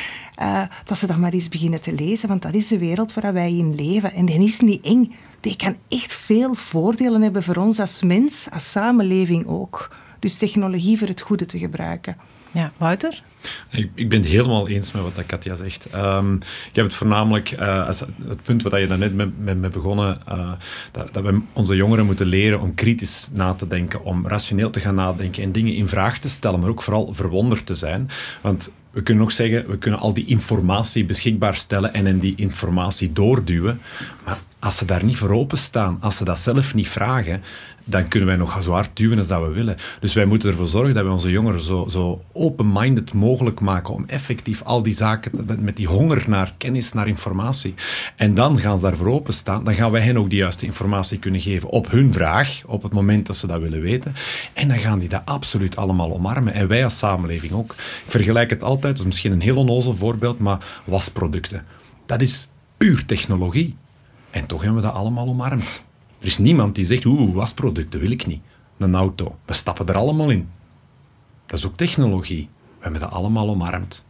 Uh, 0.41 0.61
dat 0.85 0.99
ze 0.99 1.07
dat 1.07 1.17
maar 1.17 1.33
eens 1.33 1.49
beginnen 1.49 1.81
te 1.81 1.93
lezen, 1.93 2.27
want 2.27 2.41
dat 2.41 2.53
is 2.53 2.67
de 2.67 2.77
wereld 2.77 3.13
waar 3.13 3.33
wij 3.33 3.57
in 3.57 3.75
leven. 3.75 4.13
En 4.13 4.25
die 4.25 4.43
is 4.43 4.59
niet 4.59 4.85
eng. 4.85 5.15
Die 5.39 5.55
kan 5.55 5.75
echt 5.87 6.13
veel 6.13 6.55
voordelen 6.55 7.21
hebben 7.21 7.43
voor 7.43 7.55
ons 7.55 7.79
als 7.79 8.03
mens, 8.03 8.47
als 8.51 8.71
samenleving 8.71 9.47
ook. 9.47 9.95
Dus 10.19 10.37
technologie 10.37 10.97
voor 10.97 11.07
het 11.07 11.21
goede 11.21 11.45
te 11.45 11.59
gebruiken. 11.59 12.17
Ja, 12.53 12.71
Wouter? 12.77 13.23
Ik, 13.69 13.89
ik, 13.95 14.09
ben 14.09 14.21
het 14.21 14.29
helemaal 14.29 14.67
eens 14.67 14.91
met 14.91 15.03
wat 15.03 15.25
Katja 15.25 15.55
zegt. 15.55 15.87
Um, 15.95 16.35
ik 16.69 16.75
heb 16.75 16.85
het 16.85 16.93
voornamelijk, 16.93 17.51
uh, 17.51 17.87
als 17.87 17.99
het 17.99 18.43
punt 18.43 18.63
waar 18.63 18.79
je 18.79 18.87
daarnet 18.87 19.15
net 19.15 19.37
mee, 19.37 19.55
mee 19.55 19.69
begonnen, 19.69 20.21
uh, 20.29 20.51
dat, 20.91 21.13
dat, 21.13 21.23
we 21.23 21.41
onze 21.53 21.75
jongeren 21.75 22.05
moeten 22.05 22.25
leren 22.25 22.61
om 22.61 22.75
kritisch 22.75 23.29
na 23.33 23.53
te 23.53 23.67
denken, 23.67 24.03
om 24.03 24.27
rationeel 24.27 24.69
te 24.69 24.79
gaan 24.79 24.95
nadenken 24.95 25.43
en 25.43 25.51
dingen 25.51 25.75
in 25.75 25.87
vraag 25.87 26.19
te 26.19 26.29
stellen, 26.29 26.59
maar 26.59 26.69
ook 26.69 26.81
vooral 26.81 27.13
verwonderd 27.13 27.65
te 27.65 27.75
zijn. 27.75 28.09
Want 28.41 28.71
we 28.91 29.03
kunnen 29.03 29.23
nog 29.23 29.31
zeggen, 29.31 29.67
we 29.67 29.77
kunnen 29.77 29.99
al 29.99 30.13
die 30.13 30.25
informatie 30.25 31.05
beschikbaar 31.05 31.55
stellen 31.55 31.93
en 31.93 32.07
in 32.07 32.19
die 32.19 32.35
informatie 32.35 33.13
doorduwen. 33.13 33.81
Maar 34.25 34.37
als 34.59 34.77
ze 34.77 34.85
daar 34.85 35.03
niet 35.03 35.17
voor 35.17 35.31
openstaan, 35.31 35.97
als 36.01 36.17
ze 36.17 36.23
dat 36.23 36.39
zelf 36.39 36.73
niet 36.73 36.89
vragen, 36.89 37.41
dan 37.91 38.07
kunnen 38.07 38.27
wij 38.27 38.37
nog 38.37 38.63
zo 38.63 38.71
hard 38.71 38.89
duwen 38.93 39.17
als 39.17 39.27
dat 39.27 39.41
we 39.41 39.49
willen. 39.49 39.77
Dus 39.99 40.13
wij 40.13 40.25
moeten 40.25 40.49
ervoor 40.49 40.67
zorgen 40.67 40.93
dat 40.93 41.03
we 41.03 41.11
onze 41.11 41.29
jongeren 41.29 41.61
zo, 41.61 41.87
zo 41.89 42.21
open-minded 42.33 43.13
mogelijk 43.13 43.59
maken 43.59 43.93
om 43.93 44.03
effectief 44.07 44.61
al 44.63 44.83
die 44.83 44.93
zaken, 44.93 45.31
met 45.59 45.75
die 45.75 45.87
honger 45.87 46.23
naar 46.27 46.53
kennis, 46.57 46.93
naar 46.93 47.07
informatie. 47.07 47.73
En 48.15 48.33
dan 48.33 48.59
gaan 48.59 48.79
ze 48.79 48.85
daarvoor 48.85 49.07
openstaan. 49.07 49.63
Dan 49.63 49.75
gaan 49.75 49.91
wij 49.91 50.01
hen 50.01 50.17
ook 50.17 50.29
de 50.29 50.35
juiste 50.35 50.65
informatie 50.65 51.19
kunnen 51.19 51.41
geven 51.41 51.69
op 51.69 51.91
hun 51.91 52.13
vraag, 52.13 52.61
op 52.65 52.83
het 52.83 52.93
moment 52.93 53.25
dat 53.25 53.37
ze 53.37 53.47
dat 53.47 53.61
willen 53.61 53.81
weten. 53.81 54.13
En 54.53 54.67
dan 54.67 54.77
gaan 54.77 54.99
die 54.99 55.09
dat 55.09 55.21
absoluut 55.25 55.75
allemaal 55.75 56.13
omarmen. 56.13 56.53
En 56.53 56.67
wij 56.67 56.83
als 56.83 56.97
samenleving 56.97 57.51
ook. 57.51 57.71
Ik 57.71 58.05
vergelijk 58.07 58.49
het 58.49 58.63
altijd, 58.63 58.91
dat 58.91 58.99
is 58.99 59.05
misschien 59.05 59.31
een 59.31 59.41
heel 59.41 59.57
onnozel 59.57 59.93
voorbeeld, 59.93 60.39
maar 60.39 60.65
wasproducten. 60.83 61.65
Dat 62.05 62.21
is 62.21 62.47
puur 62.77 63.05
technologie. 63.05 63.75
En 64.31 64.45
toch 64.45 64.61
hebben 64.61 64.81
we 64.81 64.87
dat 64.87 64.95
allemaal 64.95 65.27
omarmd. 65.27 65.83
Er 66.21 66.27
is 66.27 66.37
niemand 66.37 66.75
die 66.75 66.85
zegt, 66.85 67.05
oeh, 67.05 67.33
wasproducten 67.33 67.99
wil 67.99 68.11
ik 68.11 68.25
niet. 68.25 68.41
Een 68.77 68.95
auto. 68.95 69.37
We 69.45 69.53
stappen 69.53 69.87
er 69.87 69.95
allemaal 69.95 70.29
in. 70.29 70.49
Dat 71.45 71.59
is 71.59 71.65
ook 71.65 71.77
technologie. 71.77 72.49
We 72.61 72.83
hebben 72.83 72.99
dat 73.01 73.11
allemaal 73.11 73.49
omarmd. 73.49 74.05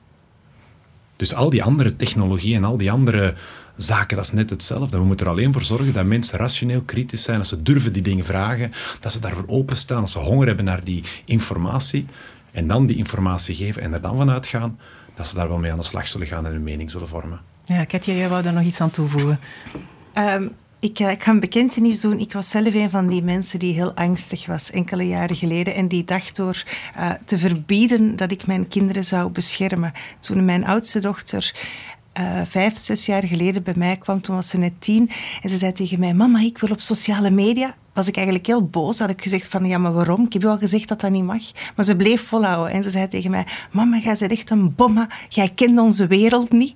Dus 1.16 1.34
al 1.34 1.50
die 1.50 1.64
andere 1.64 1.96
technologie 1.96 2.56
en 2.56 2.64
al 2.64 2.78
die 2.78 2.92
andere 2.92 3.34
zaken, 3.78 4.16
dat 4.16 4.26
is 4.26 4.32
net 4.32 4.50
hetzelfde. 4.50 4.98
We 4.98 5.04
moeten 5.04 5.26
er 5.26 5.32
alleen 5.32 5.54
voor 5.54 5.62
zorgen 5.62 5.94
dat 5.94 6.06
mensen 6.06 6.40
rationeel 6.40 6.82
kritisch 6.82 7.24
zijn, 7.24 7.38
dat 7.38 7.48
ze 7.48 7.62
durven 7.62 7.94
die 7.94 8.02
dingen 8.02 8.26
vragen, 8.26 8.72
dat 9.00 9.12
ze 9.12 9.20
daarvoor 9.20 9.44
openstaan, 9.48 10.00
dat 10.00 10.10
ze 10.10 10.20
honger 10.20 10.48
hebben 10.48 10.66
naar 10.66 10.84
die 10.84 11.04
informatie 11.26 12.06
en 12.52 12.68
dan 12.68 12.86
die 12.86 12.98
informatie 12.98 13.56
geven 13.56 13.82
en 13.82 13.94
er 13.94 14.02
dan 14.02 14.18
vanuit 14.18 14.48
gaan 14.48 14.80
dat 15.16 15.28
ze 15.28 15.36
daar 15.36 15.48
wel 15.48 15.58
mee 15.58 15.72
aan 15.72 15.78
de 15.78 15.84
slag 15.84 16.08
zullen 16.08 16.28
gaan 16.28 16.46
en 16.46 16.52
hun 16.52 16.64
mening 16.64 16.92
zullen 16.92 17.08
vormen. 17.08 17.40
Ja, 17.66 17.86
Katja, 17.86 18.14
jij 18.14 18.30
wou 18.30 18.44
daar 18.44 18.54
nog 18.54 18.64
iets 18.64 18.82
aan 18.82 18.92
toevoegen. 18.92 19.40
Um, 20.14 20.52
ik, 20.82 21.00
uh, 21.00 21.12
ik, 21.12 21.24
ga 21.24 21.32
een 21.32 21.40
bekentenis 21.40 22.00
doen. 22.00 22.20
Ik 22.20 22.34
was 22.34 22.50
zelf 22.50 22.74
een 22.74 22.90
van 22.90 23.08
die 23.08 23.24
mensen 23.24 23.60
die 23.60 23.74
heel 23.74 23.94
angstig 23.94 24.46
was 24.46 24.72
enkele 24.72 25.08
jaren 25.08 25.36
geleden. 25.36 25.76
En 25.76 25.88
die 25.88 26.04
dacht 26.04 26.36
door 26.36 26.64
uh, 26.98 27.12
te 27.26 27.38
verbieden 27.38 28.16
dat 28.16 28.32
ik 28.32 28.48
mijn 28.48 28.68
kinderen 28.68 29.06
zou 29.06 29.32
beschermen. 29.32 29.92
Toen 30.20 30.46
mijn 30.46 30.66
oudste 30.66 31.00
dochter 31.00 31.54
uh, 32.20 32.42
vijf, 32.46 32.78
zes 32.78 33.06
jaar 33.06 33.24
geleden 33.24 33.64
bij 33.64 33.74
mij 33.78 33.98
kwam, 33.98 34.22
toen 34.22 34.36
was 34.36 34.50
ze 34.50 34.58
net 34.58 34.74
tien. 34.80 35.12
En 35.42 35.50
ze 35.50 35.58
zei 35.58 35.72
tegen 35.72 36.00
mij, 36.00 36.14
mama, 36.14 36.40
ik 36.40 36.58
wil 36.58 36.72
op 36.72 36.80
sociale 36.80 37.30
media. 37.30 37.76
Was 37.94 38.08
ik 38.08 38.16
eigenlijk 38.16 38.48
heel 38.48 38.66
boos. 38.66 39.00
Had 39.00 39.10
ik 39.10 39.22
gezegd 39.22 39.48
van, 39.48 39.66
ja, 39.66 39.78
maar 39.78 39.94
waarom? 39.94 40.26
Ik 40.26 40.34
heb 40.34 40.42
je 40.42 40.48
al 40.48 40.58
gezegd 40.58 40.88
dat 40.88 41.02
dat 41.02 41.12
niet 41.12 41.24
mag. 41.24 41.44
Maar 41.76 41.86
ze 41.86 41.96
bleef 41.96 42.22
volhouden. 42.22 42.74
En 42.74 42.84
ze 42.84 42.90
zei 42.90 43.08
tegen 43.08 43.32
mij, 43.32 43.46
mama, 43.72 43.98
jij 43.98 44.16
bent 44.20 44.32
echt 44.32 44.50
een 44.50 44.76
bomma. 44.76 45.10
Jij 45.30 45.50
kent 45.50 45.80
onze 45.80 46.08
wereld 46.08 46.52
niet 46.52 46.74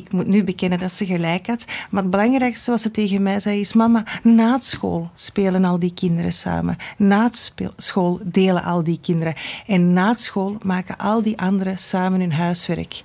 ik 0.00 0.12
moet 0.12 0.26
nu 0.26 0.44
bekennen 0.44 0.78
dat 0.78 0.92
ze 0.92 1.06
gelijk 1.06 1.46
had. 1.46 1.64
Maar 1.90 2.02
het 2.02 2.10
belangrijkste 2.10 2.70
wat 2.70 2.80
ze 2.80 2.90
tegen 2.90 3.22
mij 3.22 3.40
zei 3.40 3.60
is... 3.60 3.72
Mama, 3.72 4.04
na 4.22 4.58
school 4.60 5.10
spelen 5.14 5.64
al 5.64 5.78
die 5.78 5.94
kinderen 5.94 6.32
samen. 6.32 6.76
Na 6.96 7.30
school 7.76 8.20
delen 8.24 8.62
al 8.62 8.84
die 8.84 8.98
kinderen. 9.00 9.34
En 9.66 9.92
na 9.92 10.14
school 10.14 10.56
maken 10.64 10.96
al 10.98 11.22
die 11.22 11.38
anderen 11.38 11.78
samen 11.78 12.20
hun 12.20 12.32
huiswerk. 12.32 13.02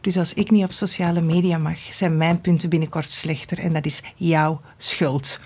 Dus 0.00 0.18
als 0.18 0.34
ik 0.34 0.50
niet 0.50 0.64
op 0.64 0.72
sociale 0.72 1.20
media 1.20 1.58
mag, 1.58 1.78
zijn 1.90 2.16
mijn 2.16 2.40
punten 2.40 2.68
binnenkort 2.68 3.10
slechter. 3.10 3.58
En 3.58 3.72
dat 3.72 3.84
is 3.84 4.02
jouw 4.14 4.60
schuld. 4.76 5.40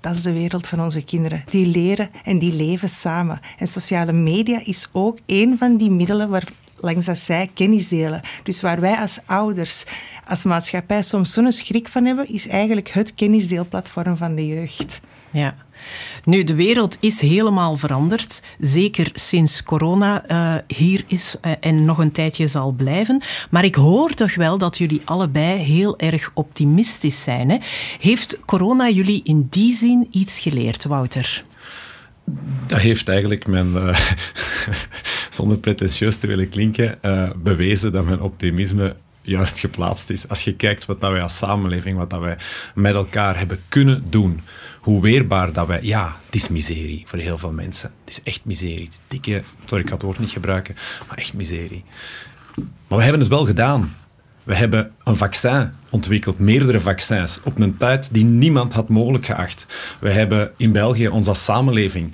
Dat 0.00 0.16
is 0.16 0.22
de 0.22 0.32
wereld 0.32 0.66
van 0.66 0.80
onze 0.80 1.04
kinderen. 1.04 1.44
Die 1.48 1.66
leren 1.66 2.10
en 2.24 2.38
die 2.38 2.52
leven 2.52 2.88
samen. 2.88 3.40
En 3.58 3.68
sociale 3.68 4.12
media 4.12 4.60
is 4.64 4.88
ook 4.92 5.18
een 5.26 5.58
van 5.58 5.76
die 5.76 5.90
middelen 5.90 6.28
waar 6.28 6.48
langs 6.82 7.06
dat 7.06 7.18
zij 7.18 7.50
kennis 7.54 7.88
delen. 7.88 8.20
Dus 8.42 8.60
waar 8.60 8.80
wij 8.80 8.96
als 8.96 9.18
ouders, 9.26 9.84
als 10.26 10.42
maatschappij 10.42 11.02
soms 11.02 11.32
zo'n 11.32 11.52
schrik 11.52 11.88
van 11.88 12.04
hebben, 12.04 12.28
is 12.28 12.48
eigenlijk 12.48 12.88
het 12.88 13.14
kennisdeelplatform 13.14 14.16
van 14.16 14.34
de 14.34 14.46
jeugd. 14.46 15.00
Ja. 15.30 15.54
Nu, 16.24 16.42
de 16.42 16.54
wereld 16.54 16.96
is 17.00 17.20
helemaal 17.20 17.76
veranderd. 17.76 18.42
Zeker 18.58 19.10
sinds 19.12 19.62
corona 19.62 20.24
uh, 20.30 20.54
hier 20.76 21.04
is 21.06 21.36
uh, 21.42 21.52
en 21.60 21.84
nog 21.84 21.98
een 21.98 22.12
tijdje 22.12 22.46
zal 22.46 22.72
blijven. 22.72 23.22
Maar 23.50 23.64
ik 23.64 23.74
hoor 23.74 24.14
toch 24.14 24.34
wel 24.34 24.58
dat 24.58 24.78
jullie 24.78 25.02
allebei 25.04 25.58
heel 25.58 25.98
erg 25.98 26.30
optimistisch 26.34 27.22
zijn. 27.22 27.50
Hè? 27.50 27.56
Heeft 27.98 28.40
corona 28.44 28.88
jullie 28.88 29.20
in 29.24 29.46
die 29.50 29.74
zin 29.74 30.08
iets 30.10 30.40
geleerd, 30.40 30.84
Wouter? 30.84 31.44
Dat 32.66 32.80
heeft 32.80 33.08
eigenlijk 33.08 33.46
mijn, 33.46 33.72
uh, 33.72 33.98
zonder 35.34 35.58
pretentieus 35.58 36.16
te 36.16 36.26
willen 36.26 36.48
klinken, 36.48 36.98
uh, 37.02 37.30
bewezen 37.36 37.92
dat 37.92 38.04
mijn 38.04 38.20
optimisme 38.20 38.96
juist 39.22 39.58
geplaatst 39.58 40.10
is. 40.10 40.28
Als 40.28 40.42
je 40.42 40.54
kijkt 40.54 40.86
wat 40.86 41.00
dat 41.00 41.10
wij 41.10 41.22
als 41.22 41.36
samenleving, 41.36 41.96
wat 41.98 42.10
dat 42.10 42.20
wij 42.20 42.36
met 42.74 42.94
elkaar 42.94 43.38
hebben 43.38 43.60
kunnen 43.68 44.04
doen, 44.10 44.40
hoe 44.80 45.02
weerbaar 45.02 45.52
dat 45.52 45.66
wij... 45.66 45.78
Ja, 45.82 46.16
het 46.24 46.34
is 46.34 46.48
miserie 46.48 47.02
voor 47.06 47.18
heel 47.18 47.38
veel 47.38 47.52
mensen. 47.52 47.90
Het 48.04 48.10
is 48.10 48.22
echt 48.22 48.44
miserie. 48.44 48.84
Het 48.84 48.92
is 48.92 49.00
dikke... 49.08 49.42
Sorry, 49.64 49.82
ik 49.82 49.88
ga 49.88 49.94
het 49.94 50.04
woord 50.04 50.18
niet 50.18 50.30
gebruiken, 50.30 50.76
maar 51.08 51.18
echt 51.18 51.34
miserie. 51.34 51.84
Maar 52.88 52.98
we 52.98 53.02
hebben 53.02 53.20
het 53.20 53.30
wel 53.30 53.44
gedaan. 53.44 53.90
We 54.42 54.54
hebben 54.54 54.92
een 55.04 55.16
vaccin 55.16 55.70
ontwikkeld, 55.90 56.38
meerdere 56.38 56.80
vaccins, 56.80 57.38
op 57.44 57.58
een 57.58 57.76
tijd 57.76 58.08
die 58.12 58.24
niemand 58.24 58.72
had 58.72 58.88
mogelijk 58.88 59.26
geacht. 59.26 59.66
We 60.00 60.10
hebben 60.10 60.50
in 60.56 60.72
België, 60.72 61.08
onze 61.08 61.34
samenleving, 61.34 62.12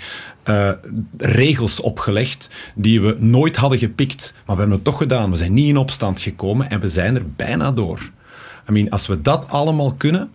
uh, 0.48 0.70
regels 1.16 1.80
opgelegd 1.80 2.50
die 2.74 3.00
we 3.00 3.16
nooit 3.18 3.56
hadden 3.56 3.78
gepikt. 3.78 4.32
Maar 4.46 4.54
we 4.54 4.60
hebben 4.60 4.78
het 4.78 4.84
toch 4.84 4.96
gedaan. 4.96 5.30
We 5.30 5.36
zijn 5.36 5.54
niet 5.54 5.68
in 5.68 5.76
opstand 5.76 6.20
gekomen 6.20 6.70
en 6.70 6.80
we 6.80 6.88
zijn 6.88 7.16
er 7.16 7.30
bijna 7.36 7.72
door. 7.72 8.10
I 8.68 8.72
mean, 8.72 8.90
als 8.90 9.06
we 9.06 9.22
dat 9.22 9.48
allemaal 9.48 9.94
kunnen, 9.94 10.30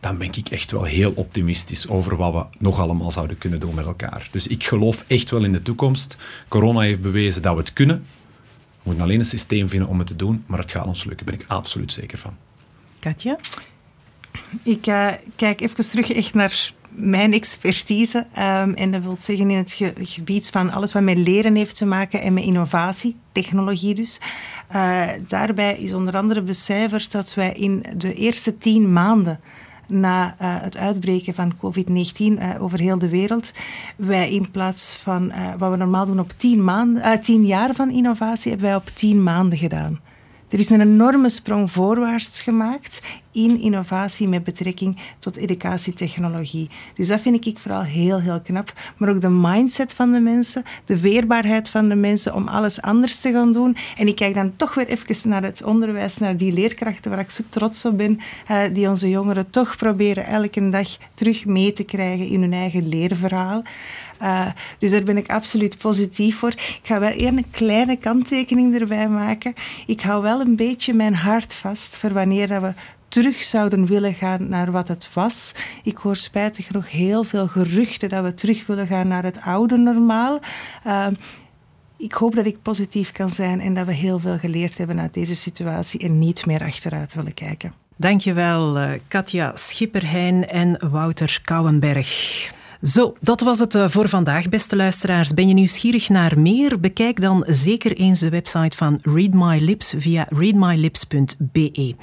dan 0.00 0.18
ben 0.18 0.28
ik 0.28 0.48
echt 0.48 0.70
wel 0.70 0.84
heel 0.84 1.12
optimistisch 1.14 1.88
over 1.88 2.16
wat 2.16 2.32
we 2.32 2.58
nog 2.58 2.80
allemaal 2.80 3.10
zouden 3.10 3.38
kunnen 3.38 3.60
doen 3.60 3.74
met 3.74 3.86
elkaar. 3.86 4.28
Dus 4.30 4.46
ik 4.46 4.64
geloof 4.64 5.04
echt 5.06 5.30
wel 5.30 5.44
in 5.44 5.52
de 5.52 5.62
toekomst. 5.62 6.16
Corona 6.48 6.80
heeft 6.80 7.02
bewezen 7.02 7.42
dat 7.42 7.54
we 7.54 7.60
het 7.60 7.72
kunnen. 7.72 8.04
We 8.88 8.94
moeten 8.94 9.12
alleen 9.12 9.24
een 9.24 9.38
systeem 9.38 9.68
vinden 9.68 9.88
om 9.88 9.98
het 9.98 10.06
te 10.06 10.16
doen, 10.16 10.44
maar 10.46 10.58
het 10.58 10.70
gaat 10.70 10.86
ons 10.86 11.04
lukken, 11.04 11.26
daar 11.26 11.34
ben 11.36 11.44
ik 11.44 11.50
absoluut 11.52 11.92
zeker 11.92 12.18
van. 12.18 12.36
Katja? 12.98 13.38
Ik 14.62 14.86
uh, 14.86 15.08
kijk 15.36 15.60
even 15.60 15.90
terug 15.90 16.12
echt 16.12 16.34
naar 16.34 16.72
mijn 16.88 17.32
expertise. 17.32 18.18
Um, 18.18 18.74
en 18.74 18.90
dat 18.90 19.02
wil 19.02 19.16
zeggen 19.16 19.50
in 19.50 19.56
het 19.56 19.72
ge 19.72 19.92
gebied 19.98 20.50
van 20.50 20.70
alles 20.70 20.92
wat 20.92 21.02
met 21.02 21.18
leren 21.18 21.54
heeft 21.54 21.76
te 21.76 21.86
maken 21.86 22.20
en 22.20 22.32
met 22.32 22.44
innovatie, 22.44 23.16
technologie 23.32 23.94
dus. 23.94 24.20
Uh, 24.74 25.08
daarbij 25.28 25.78
is 25.78 25.92
onder 25.92 26.16
andere 26.16 26.42
becijferd 26.42 27.12
dat 27.12 27.34
wij 27.34 27.52
in 27.52 27.84
de 27.96 28.14
eerste 28.14 28.58
tien 28.58 28.92
maanden 28.92 29.40
na 29.88 30.26
uh, 30.26 30.34
het 30.40 30.76
uitbreken 30.76 31.34
van 31.34 31.54
COVID-19 31.56 31.88
uh, 32.18 32.62
over 32.62 32.78
heel 32.78 32.98
de 32.98 33.08
wereld, 33.08 33.52
wij 33.96 34.32
in 34.32 34.50
plaats 34.50 34.94
van 35.02 35.32
uh, 35.32 35.50
wat 35.58 35.70
we 35.70 35.76
normaal 35.76 36.06
doen 36.06 36.20
op 36.20 36.32
tien, 36.36 36.64
maanden, 36.64 37.20
tien 37.20 37.46
jaar 37.46 37.74
van 37.74 37.90
innovatie, 37.90 38.50
hebben 38.50 38.68
wij 38.68 38.78
op 38.78 38.86
tien 38.86 39.22
maanden 39.22 39.58
gedaan. 39.58 40.00
Er 40.48 40.58
is 40.58 40.70
een 40.70 40.80
enorme 40.80 41.28
sprong 41.28 41.70
voorwaarts 41.70 42.42
gemaakt 42.42 43.02
in 43.32 43.60
innovatie 43.60 44.28
met 44.28 44.44
betrekking 44.44 44.96
tot 45.18 45.36
educatietechnologie. 45.36 46.70
Dus 46.94 47.08
dat 47.08 47.20
vind 47.20 47.46
ik 47.46 47.58
vooral 47.58 47.82
heel, 47.82 48.20
heel 48.20 48.40
knap. 48.40 48.72
Maar 48.96 49.08
ook 49.08 49.20
de 49.20 49.28
mindset 49.28 49.92
van 49.92 50.12
de 50.12 50.20
mensen, 50.20 50.62
de 50.84 51.00
weerbaarheid 51.00 51.68
van 51.68 51.88
de 51.88 51.94
mensen 51.94 52.34
om 52.34 52.48
alles 52.48 52.82
anders 52.82 53.20
te 53.20 53.32
gaan 53.32 53.52
doen. 53.52 53.76
En 53.96 54.08
ik 54.08 54.16
kijk 54.16 54.34
dan 54.34 54.56
toch 54.56 54.74
weer 54.74 54.88
even 54.88 55.28
naar 55.28 55.42
het 55.42 55.62
onderwijs, 55.62 56.18
naar 56.18 56.36
die 56.36 56.52
leerkrachten 56.52 57.10
waar 57.10 57.20
ik 57.20 57.30
zo 57.30 57.42
trots 57.50 57.84
op 57.84 57.96
ben, 57.96 58.20
uh, 58.50 58.60
die 58.72 58.88
onze 58.88 59.08
jongeren 59.08 59.50
toch 59.50 59.76
proberen 59.76 60.24
elke 60.24 60.70
dag 60.70 60.88
terug 61.14 61.44
mee 61.44 61.72
te 61.72 61.84
krijgen 61.84 62.26
in 62.26 62.40
hun 62.40 62.52
eigen 62.52 62.88
leerverhaal. 62.88 63.62
Uh, 64.22 64.46
dus 64.78 64.90
daar 64.90 65.02
ben 65.02 65.16
ik 65.16 65.30
absoluut 65.30 65.78
positief 65.78 66.38
voor. 66.38 66.50
Ik 66.50 66.80
ga 66.82 67.00
wel 67.00 67.10
eerst 67.10 67.36
een 67.36 67.50
kleine 67.50 67.96
kanttekening 67.96 68.80
erbij 68.80 69.08
maken. 69.08 69.54
Ik 69.86 70.00
hou 70.00 70.22
wel 70.22 70.40
een 70.40 70.56
beetje 70.56 70.94
mijn 70.94 71.14
hart 71.14 71.54
vast 71.54 71.96
voor 71.96 72.12
wanneer 72.12 72.60
we 72.60 72.72
terug 73.08 73.42
zouden 73.42 73.86
willen 73.86 74.14
gaan 74.14 74.48
naar 74.48 74.70
wat 74.70 74.88
het 74.88 75.10
was. 75.12 75.54
Ik 75.82 75.96
hoor 75.96 76.16
spijtig 76.16 76.66
genoeg 76.66 76.90
heel 76.90 77.24
veel 77.24 77.48
geruchten 77.48 78.08
dat 78.08 78.24
we 78.24 78.34
terug 78.34 78.66
willen 78.66 78.86
gaan 78.86 79.08
naar 79.08 79.24
het 79.24 79.40
oude 79.40 79.76
normaal. 79.76 80.40
Uh, 80.86 81.06
ik 81.96 82.12
hoop 82.12 82.34
dat 82.34 82.46
ik 82.46 82.62
positief 82.62 83.12
kan 83.12 83.30
zijn 83.30 83.60
en 83.60 83.74
dat 83.74 83.86
we 83.86 83.92
heel 83.92 84.18
veel 84.18 84.38
geleerd 84.38 84.78
hebben 84.78 85.00
uit 85.00 85.14
deze 85.14 85.34
situatie 85.34 86.00
en 86.00 86.18
niet 86.18 86.46
meer 86.46 86.62
achteruit 86.62 87.14
willen 87.14 87.34
kijken. 87.34 87.72
Dankjewel, 87.96 88.78
uh, 88.78 88.90
Katja 89.08 89.52
Schipperheijn 89.54 90.48
en 90.48 90.90
Wouter 90.90 91.40
Kouwenberg. 91.44 92.56
Zo, 92.82 93.14
dat 93.20 93.40
was 93.40 93.58
het 93.58 93.74
eh, 93.74 93.88
voor 93.88 94.08
vandaag, 94.08 94.48
beste 94.48 94.76
luisteraars. 94.76 95.34
Ben 95.34 95.48
je 95.48 95.54
nieuwsgierig 95.54 96.08
naar 96.08 96.38
meer? 96.38 96.80
Bekijk 96.80 97.20
dan 97.20 97.44
zeker 97.46 97.96
eens 97.96 98.20
de 98.20 98.28
website 98.28 98.76
van 98.76 98.98
Read 99.02 99.32
My 99.32 99.58
Lips 99.64 99.94
via 99.96 100.26
readmylips.be. 100.28 101.94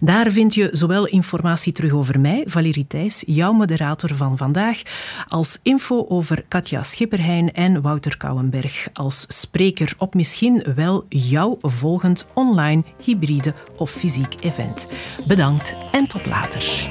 Daar 0.00 0.30
vind 0.30 0.54
je 0.54 0.68
zowel 0.72 1.06
informatie 1.06 1.72
terug 1.72 1.92
over 1.92 2.20
mij, 2.20 2.44
Valerie 2.46 2.86
Thijs, 2.86 3.22
jouw 3.26 3.52
moderator 3.52 4.14
van 4.14 4.36
vandaag, 4.36 4.82
als 5.28 5.58
info 5.62 6.06
over 6.08 6.44
Katja 6.48 6.82
Schipperheijn 6.82 7.52
en 7.52 7.82
Wouter 7.82 8.16
Kouwenberg 8.16 8.88
als 8.92 9.24
spreker 9.28 9.94
op 9.98 10.14
misschien 10.14 10.64
wel 10.74 11.04
jouw 11.08 11.58
volgend 11.60 12.26
online, 12.34 12.84
hybride 13.04 13.54
of 13.76 13.90
fysiek 13.90 14.34
event. 14.40 14.88
Bedankt 15.26 15.76
en 15.90 16.06
tot 16.06 16.26
later. 16.26 16.90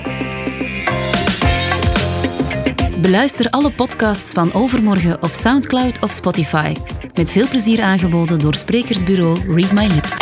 Beluister 3.02 3.50
alle 3.50 3.72
podcasts 3.72 4.34
van 4.34 4.54
Overmorgen 4.54 5.24
op 5.24 5.30
Soundcloud 5.30 6.00
of 6.00 6.12
Spotify. 6.12 6.76
Met 7.14 7.32
veel 7.32 7.48
plezier 7.48 7.82
aangeboden 7.82 8.40
door 8.40 8.56
sprekersbureau 8.56 9.54
Read 9.54 9.72
My 9.72 9.88
Lips. 9.88 10.18